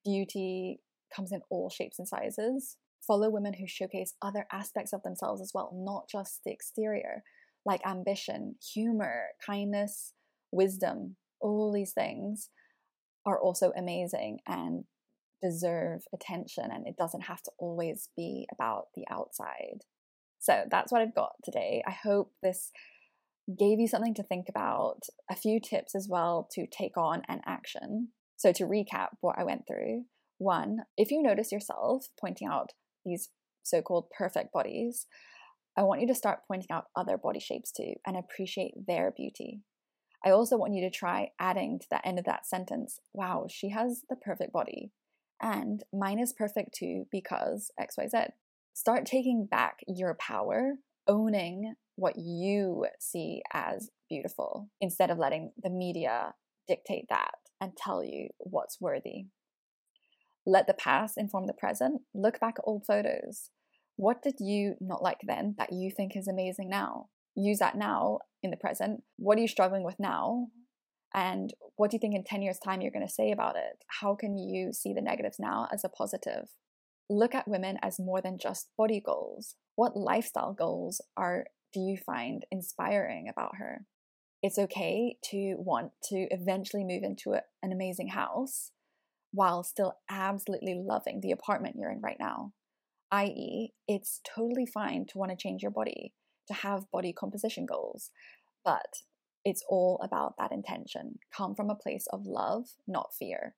beauty 0.04 0.80
comes 1.14 1.32
in 1.32 1.40
all 1.50 1.70
shapes 1.70 1.98
and 1.98 2.06
sizes 2.06 2.76
follow 3.08 3.30
women 3.30 3.54
who 3.54 3.66
showcase 3.66 4.14
other 4.20 4.46
aspects 4.52 4.92
of 4.92 5.02
themselves 5.02 5.40
as 5.40 5.52
well, 5.54 5.72
not 5.74 6.08
just 6.08 6.40
the 6.44 6.52
exterior, 6.52 7.22
like 7.64 7.80
ambition, 7.86 8.56
humor, 8.74 9.28
kindness, 9.44 10.12
wisdom. 10.52 11.16
All 11.40 11.72
these 11.72 11.92
things 11.92 12.50
are 13.24 13.40
also 13.40 13.72
amazing 13.76 14.40
and 14.46 14.84
deserve 15.42 16.02
attention, 16.14 16.70
and 16.70 16.86
it 16.86 16.96
doesn't 16.96 17.22
have 17.22 17.42
to 17.42 17.50
always 17.58 18.08
be 18.16 18.46
about 18.52 18.86
the 18.94 19.04
outside. 19.10 19.84
So 20.38 20.64
that's 20.70 20.92
what 20.92 21.02
I've 21.02 21.14
got 21.14 21.32
today. 21.44 21.82
I 21.86 21.90
hope 21.90 22.32
this 22.42 22.70
gave 23.58 23.80
you 23.80 23.88
something 23.88 24.14
to 24.14 24.22
think 24.22 24.46
about, 24.48 25.00
a 25.30 25.36
few 25.36 25.60
tips 25.60 25.94
as 25.94 26.08
well 26.08 26.48
to 26.52 26.66
take 26.66 26.96
on 26.96 27.22
and 27.28 27.40
action. 27.46 28.08
So, 28.36 28.52
to 28.52 28.64
recap 28.64 29.08
what 29.20 29.38
I 29.38 29.44
went 29.44 29.66
through 29.66 30.04
one, 30.38 30.84
if 30.96 31.10
you 31.10 31.22
notice 31.22 31.50
yourself 31.50 32.06
pointing 32.20 32.48
out 32.48 32.72
these 33.04 33.30
so 33.62 33.82
called 33.82 34.10
perfect 34.16 34.52
bodies, 34.52 35.06
I 35.76 35.82
want 35.82 36.00
you 36.00 36.06
to 36.08 36.14
start 36.14 36.40
pointing 36.46 36.70
out 36.70 36.86
other 36.96 37.16
body 37.16 37.40
shapes 37.40 37.72
too 37.72 37.94
and 38.06 38.16
appreciate 38.16 38.86
their 38.86 39.12
beauty. 39.16 39.62
I 40.24 40.30
also 40.30 40.56
want 40.56 40.74
you 40.74 40.82
to 40.82 40.90
try 40.90 41.30
adding 41.38 41.78
to 41.78 41.86
the 41.90 42.06
end 42.06 42.18
of 42.18 42.24
that 42.24 42.46
sentence, 42.46 42.98
wow, 43.12 43.46
she 43.48 43.70
has 43.70 44.02
the 44.08 44.16
perfect 44.16 44.52
body. 44.52 44.90
And 45.40 45.82
mine 45.92 46.18
is 46.18 46.32
perfect 46.32 46.74
too 46.74 47.06
because 47.10 47.70
XYZ. 47.80 48.30
Start 48.74 49.06
taking 49.06 49.46
back 49.46 49.78
your 49.86 50.14
power, 50.14 50.74
owning 51.06 51.74
what 51.96 52.14
you 52.16 52.86
see 53.00 53.42
as 53.52 53.90
beautiful 54.08 54.68
instead 54.80 55.10
of 55.10 55.18
letting 55.18 55.52
the 55.60 55.70
media 55.70 56.34
dictate 56.68 57.06
that 57.08 57.34
and 57.60 57.76
tell 57.76 58.04
you 58.04 58.28
what's 58.38 58.80
worthy. 58.80 59.26
Let 60.46 60.66
the 60.66 60.74
past 60.74 61.18
inform 61.18 61.46
the 61.46 61.52
present. 61.52 62.02
Look 62.14 62.40
back 62.40 62.54
at 62.58 62.64
old 62.64 62.86
photos. 62.86 63.50
What 63.96 64.22
did 64.22 64.36
you 64.38 64.76
not 64.80 65.02
like 65.02 65.20
then 65.24 65.56
that 65.58 65.72
you 65.72 65.90
think 65.90 66.16
is 66.16 66.28
amazing 66.28 66.68
now? 66.70 67.08
Use 67.34 67.58
that 67.58 67.76
now 67.76 68.20
in 68.42 68.50
the 68.50 68.56
present. 68.56 69.02
What 69.16 69.38
are 69.38 69.40
you 69.40 69.48
struggling 69.48 69.82
with 69.82 69.96
now? 69.98 70.48
And 71.14 71.54
what 71.76 71.90
do 71.90 71.96
you 71.96 72.00
think 72.00 72.14
in 72.14 72.24
10 72.24 72.42
years' 72.42 72.58
time 72.58 72.80
you're 72.80 72.92
going 72.92 73.06
to 73.06 73.12
say 73.12 73.30
about 73.30 73.56
it? 73.56 73.84
How 74.00 74.14
can 74.14 74.36
you 74.36 74.72
see 74.72 74.92
the 74.92 75.00
negatives 75.00 75.38
now 75.38 75.68
as 75.72 75.84
a 75.84 75.88
positive? 75.88 76.48
Look 77.08 77.34
at 77.34 77.48
women 77.48 77.78
as 77.82 77.98
more 77.98 78.20
than 78.20 78.38
just 78.38 78.68
body 78.76 79.00
goals. 79.04 79.54
What 79.74 79.96
lifestyle 79.96 80.52
goals 80.52 81.00
are 81.16 81.46
do 81.72 81.80
you 81.80 81.96
find 81.96 82.44
inspiring 82.50 83.28
about 83.28 83.56
her? 83.56 83.84
It's 84.42 84.58
okay 84.58 85.16
to 85.30 85.56
want 85.58 85.92
to 86.04 86.26
eventually 86.30 86.84
move 86.84 87.02
into 87.02 87.32
a, 87.32 87.42
an 87.62 87.72
amazing 87.72 88.08
house 88.08 88.72
while 89.32 89.62
still 89.62 89.94
absolutely 90.08 90.74
loving 90.74 91.20
the 91.20 91.32
apartment 91.32 91.76
you're 91.76 91.90
in 91.90 92.00
right 92.00 92.16
now. 92.20 92.52
I.e., 93.10 93.72
it's 93.86 94.20
totally 94.34 94.66
fine 94.66 95.06
to 95.06 95.18
want 95.18 95.30
to 95.30 95.36
change 95.36 95.62
your 95.62 95.70
body, 95.70 96.12
to 96.46 96.54
have 96.54 96.90
body 96.90 97.12
composition 97.12 97.66
goals, 97.66 98.10
but 98.64 99.02
it's 99.44 99.64
all 99.68 100.00
about 100.02 100.34
that 100.38 100.52
intention. 100.52 101.18
Come 101.34 101.54
from 101.54 101.70
a 101.70 101.74
place 101.74 102.06
of 102.12 102.26
love, 102.26 102.64
not 102.86 103.14
fear. 103.18 103.54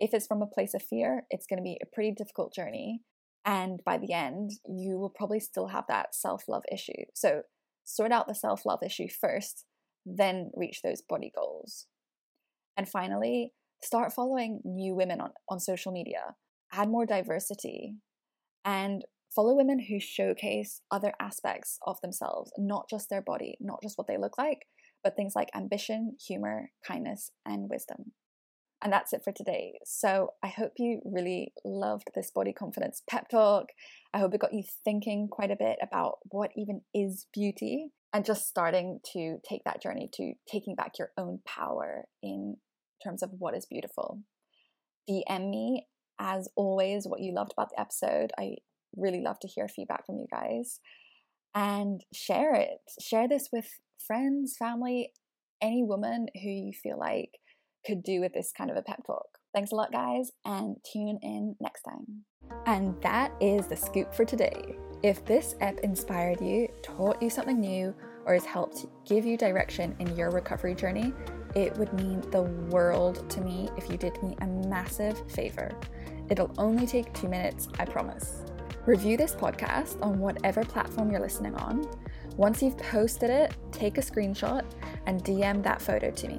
If 0.00 0.14
it's 0.14 0.26
from 0.26 0.42
a 0.42 0.46
place 0.46 0.74
of 0.74 0.82
fear, 0.82 1.24
it's 1.30 1.46
going 1.46 1.58
to 1.58 1.62
be 1.62 1.78
a 1.82 1.94
pretty 1.94 2.12
difficult 2.12 2.54
journey. 2.54 3.00
And 3.44 3.80
by 3.84 3.98
the 3.98 4.12
end, 4.12 4.52
you 4.66 4.98
will 4.98 5.10
probably 5.10 5.40
still 5.40 5.68
have 5.68 5.84
that 5.88 6.14
self 6.14 6.44
love 6.48 6.64
issue. 6.72 7.04
So 7.14 7.42
sort 7.84 8.12
out 8.12 8.28
the 8.28 8.34
self 8.34 8.66
love 8.66 8.80
issue 8.82 9.08
first, 9.08 9.64
then 10.04 10.50
reach 10.54 10.82
those 10.82 11.02
body 11.02 11.32
goals. 11.34 11.86
And 12.76 12.88
finally, 12.88 13.52
start 13.82 14.12
following 14.12 14.60
new 14.64 14.94
women 14.94 15.20
on, 15.20 15.30
on 15.48 15.60
social 15.60 15.92
media, 15.92 16.36
add 16.72 16.88
more 16.88 17.06
diversity, 17.06 17.94
and 18.64 19.04
follow 19.34 19.54
women 19.54 19.78
who 19.78 20.00
showcase 20.00 20.80
other 20.90 21.12
aspects 21.20 21.78
of 21.86 22.00
themselves, 22.00 22.52
not 22.58 22.88
just 22.88 23.08
their 23.08 23.22
body, 23.22 23.56
not 23.60 23.80
just 23.82 23.98
what 23.98 24.06
they 24.06 24.16
look 24.16 24.38
like, 24.38 24.66
but 25.02 25.16
things 25.16 25.34
like 25.34 25.50
ambition, 25.54 26.16
humor, 26.24 26.70
kindness, 26.86 27.30
and 27.46 27.68
wisdom. 27.68 28.12
And 28.82 28.92
that's 28.92 29.12
it 29.12 29.22
for 29.24 29.32
today. 29.32 29.80
So 29.84 30.34
I 30.42 30.48
hope 30.48 30.72
you 30.78 31.00
really 31.04 31.52
loved 31.64 32.10
this 32.14 32.30
body 32.30 32.52
confidence 32.52 33.02
pep 33.10 33.28
talk. 33.28 33.66
I 34.14 34.18
hope 34.18 34.34
it 34.34 34.40
got 34.40 34.54
you 34.54 34.62
thinking 34.84 35.28
quite 35.30 35.50
a 35.50 35.56
bit 35.56 35.78
about 35.82 36.18
what 36.30 36.50
even 36.56 36.82
is 36.94 37.26
beauty 37.32 37.90
and 38.12 38.24
just 38.24 38.48
starting 38.48 39.00
to 39.12 39.38
take 39.48 39.64
that 39.64 39.82
journey 39.82 40.08
to 40.14 40.32
taking 40.50 40.74
back 40.76 40.92
your 40.98 41.10
own 41.18 41.40
power 41.44 42.04
in 42.22 42.56
terms 43.04 43.22
of 43.22 43.30
what 43.38 43.56
is 43.56 43.66
beautiful. 43.66 44.20
DM 45.10 45.50
me, 45.50 45.86
as 46.20 46.48
always, 46.54 47.06
what 47.06 47.20
you 47.20 47.34
loved 47.34 47.52
about 47.56 47.70
the 47.70 47.80
episode. 47.80 48.30
I 48.38 48.56
really 48.96 49.22
love 49.22 49.38
to 49.40 49.48
hear 49.48 49.68
feedback 49.68 50.06
from 50.06 50.18
you 50.18 50.26
guys. 50.30 50.80
And 51.54 52.02
share 52.14 52.54
it. 52.54 52.78
Share 53.00 53.28
this 53.28 53.48
with 53.52 53.68
friends, 54.06 54.56
family, 54.58 55.12
any 55.60 55.82
woman 55.82 56.26
who 56.34 56.48
you 56.48 56.72
feel 56.72 56.98
like 56.98 57.30
could 57.86 58.02
do 58.02 58.20
with 58.20 58.32
this 58.32 58.52
kind 58.56 58.70
of 58.70 58.76
a 58.76 58.82
pep 58.82 59.02
talk. 59.06 59.26
Thanks 59.54 59.72
a 59.72 59.74
lot, 59.74 59.92
guys, 59.92 60.30
and 60.44 60.76
tune 60.92 61.18
in 61.22 61.56
next 61.60 61.82
time. 61.82 62.24
And 62.66 63.00
that 63.02 63.32
is 63.40 63.66
the 63.66 63.76
scoop 63.76 64.14
for 64.14 64.24
today. 64.24 64.76
If 65.02 65.24
this 65.24 65.54
ep 65.60 65.80
inspired 65.80 66.40
you, 66.40 66.68
taught 66.82 67.22
you 67.22 67.30
something 67.30 67.60
new, 67.60 67.94
or 68.26 68.34
has 68.34 68.44
helped 68.44 68.86
give 69.06 69.24
you 69.24 69.36
direction 69.36 69.96
in 70.00 70.14
your 70.16 70.30
recovery 70.30 70.74
journey, 70.74 71.12
it 71.54 71.76
would 71.78 71.92
mean 71.94 72.20
the 72.30 72.42
world 72.42 73.28
to 73.30 73.40
me 73.40 73.70
if 73.76 73.90
you 73.90 73.96
did 73.96 74.22
me 74.22 74.36
a 74.40 74.46
massive 74.46 75.30
favor. 75.30 75.70
It'll 76.28 76.52
only 76.58 76.86
take 76.86 77.12
two 77.14 77.28
minutes, 77.28 77.68
I 77.78 77.84
promise. 77.86 78.44
Review 78.86 79.16
this 79.16 79.34
podcast 79.34 80.02
on 80.02 80.18
whatever 80.18 80.64
platform 80.64 81.10
you're 81.10 81.20
listening 81.20 81.54
on. 81.56 81.86
Once 82.38 82.62
you've 82.62 82.78
posted 82.78 83.30
it, 83.30 83.52
take 83.72 83.98
a 83.98 84.00
screenshot 84.00 84.64
and 85.06 85.24
DM 85.24 85.60
that 85.60 85.82
photo 85.82 86.08
to 86.08 86.28
me. 86.28 86.38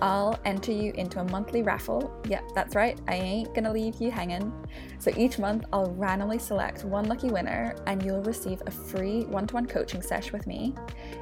I'll 0.00 0.40
enter 0.46 0.72
you 0.72 0.92
into 0.92 1.20
a 1.20 1.24
monthly 1.24 1.62
raffle. 1.62 2.10
Yep, 2.26 2.52
that's 2.54 2.74
right, 2.74 2.98
I 3.06 3.16
ain't 3.16 3.54
gonna 3.54 3.70
leave 3.70 4.00
you 4.00 4.10
hanging. 4.10 4.50
So 4.98 5.12
each 5.14 5.38
month, 5.38 5.66
I'll 5.74 5.90
randomly 5.92 6.38
select 6.38 6.84
one 6.84 7.04
lucky 7.06 7.28
winner 7.28 7.76
and 7.86 8.02
you'll 8.02 8.22
receive 8.22 8.62
a 8.64 8.70
free 8.70 9.24
one 9.24 9.46
to 9.48 9.54
one 9.54 9.66
coaching 9.66 10.00
session 10.00 10.32
with 10.32 10.46
me. 10.46 10.74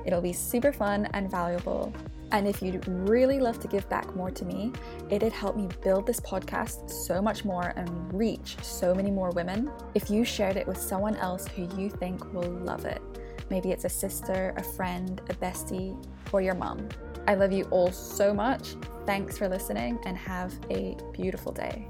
It'll 0.06 0.20
be 0.20 0.32
super 0.32 0.72
fun 0.72 1.06
and 1.12 1.28
valuable. 1.28 1.92
And 2.30 2.46
if 2.46 2.62
you'd 2.62 2.86
really 2.86 3.40
love 3.40 3.58
to 3.60 3.68
give 3.68 3.88
back 3.88 4.14
more 4.14 4.30
to 4.30 4.44
me, 4.44 4.72
it'd 5.10 5.32
help 5.32 5.56
me 5.56 5.68
build 5.82 6.06
this 6.06 6.20
podcast 6.20 6.88
so 6.88 7.20
much 7.20 7.44
more 7.44 7.72
and 7.74 8.14
reach 8.14 8.56
so 8.62 8.94
many 8.94 9.10
more 9.10 9.30
women 9.30 9.72
if 9.96 10.08
you 10.08 10.24
shared 10.24 10.56
it 10.56 10.68
with 10.68 10.78
someone 10.78 11.16
else 11.16 11.48
who 11.48 11.68
you 11.76 11.90
think 11.90 12.32
will 12.32 12.50
love 12.50 12.84
it. 12.84 13.02
Maybe 13.50 13.70
it's 13.70 13.84
a 13.84 13.88
sister, 13.88 14.54
a 14.56 14.62
friend, 14.62 15.20
a 15.28 15.34
bestie, 15.34 15.96
or 16.32 16.40
your 16.40 16.54
mom. 16.54 16.88
I 17.26 17.34
love 17.34 17.52
you 17.52 17.64
all 17.70 17.90
so 17.90 18.34
much. 18.34 18.76
Thanks 19.06 19.38
for 19.38 19.48
listening 19.48 19.98
and 20.04 20.16
have 20.16 20.52
a 20.70 20.96
beautiful 21.12 21.52
day. 21.52 21.88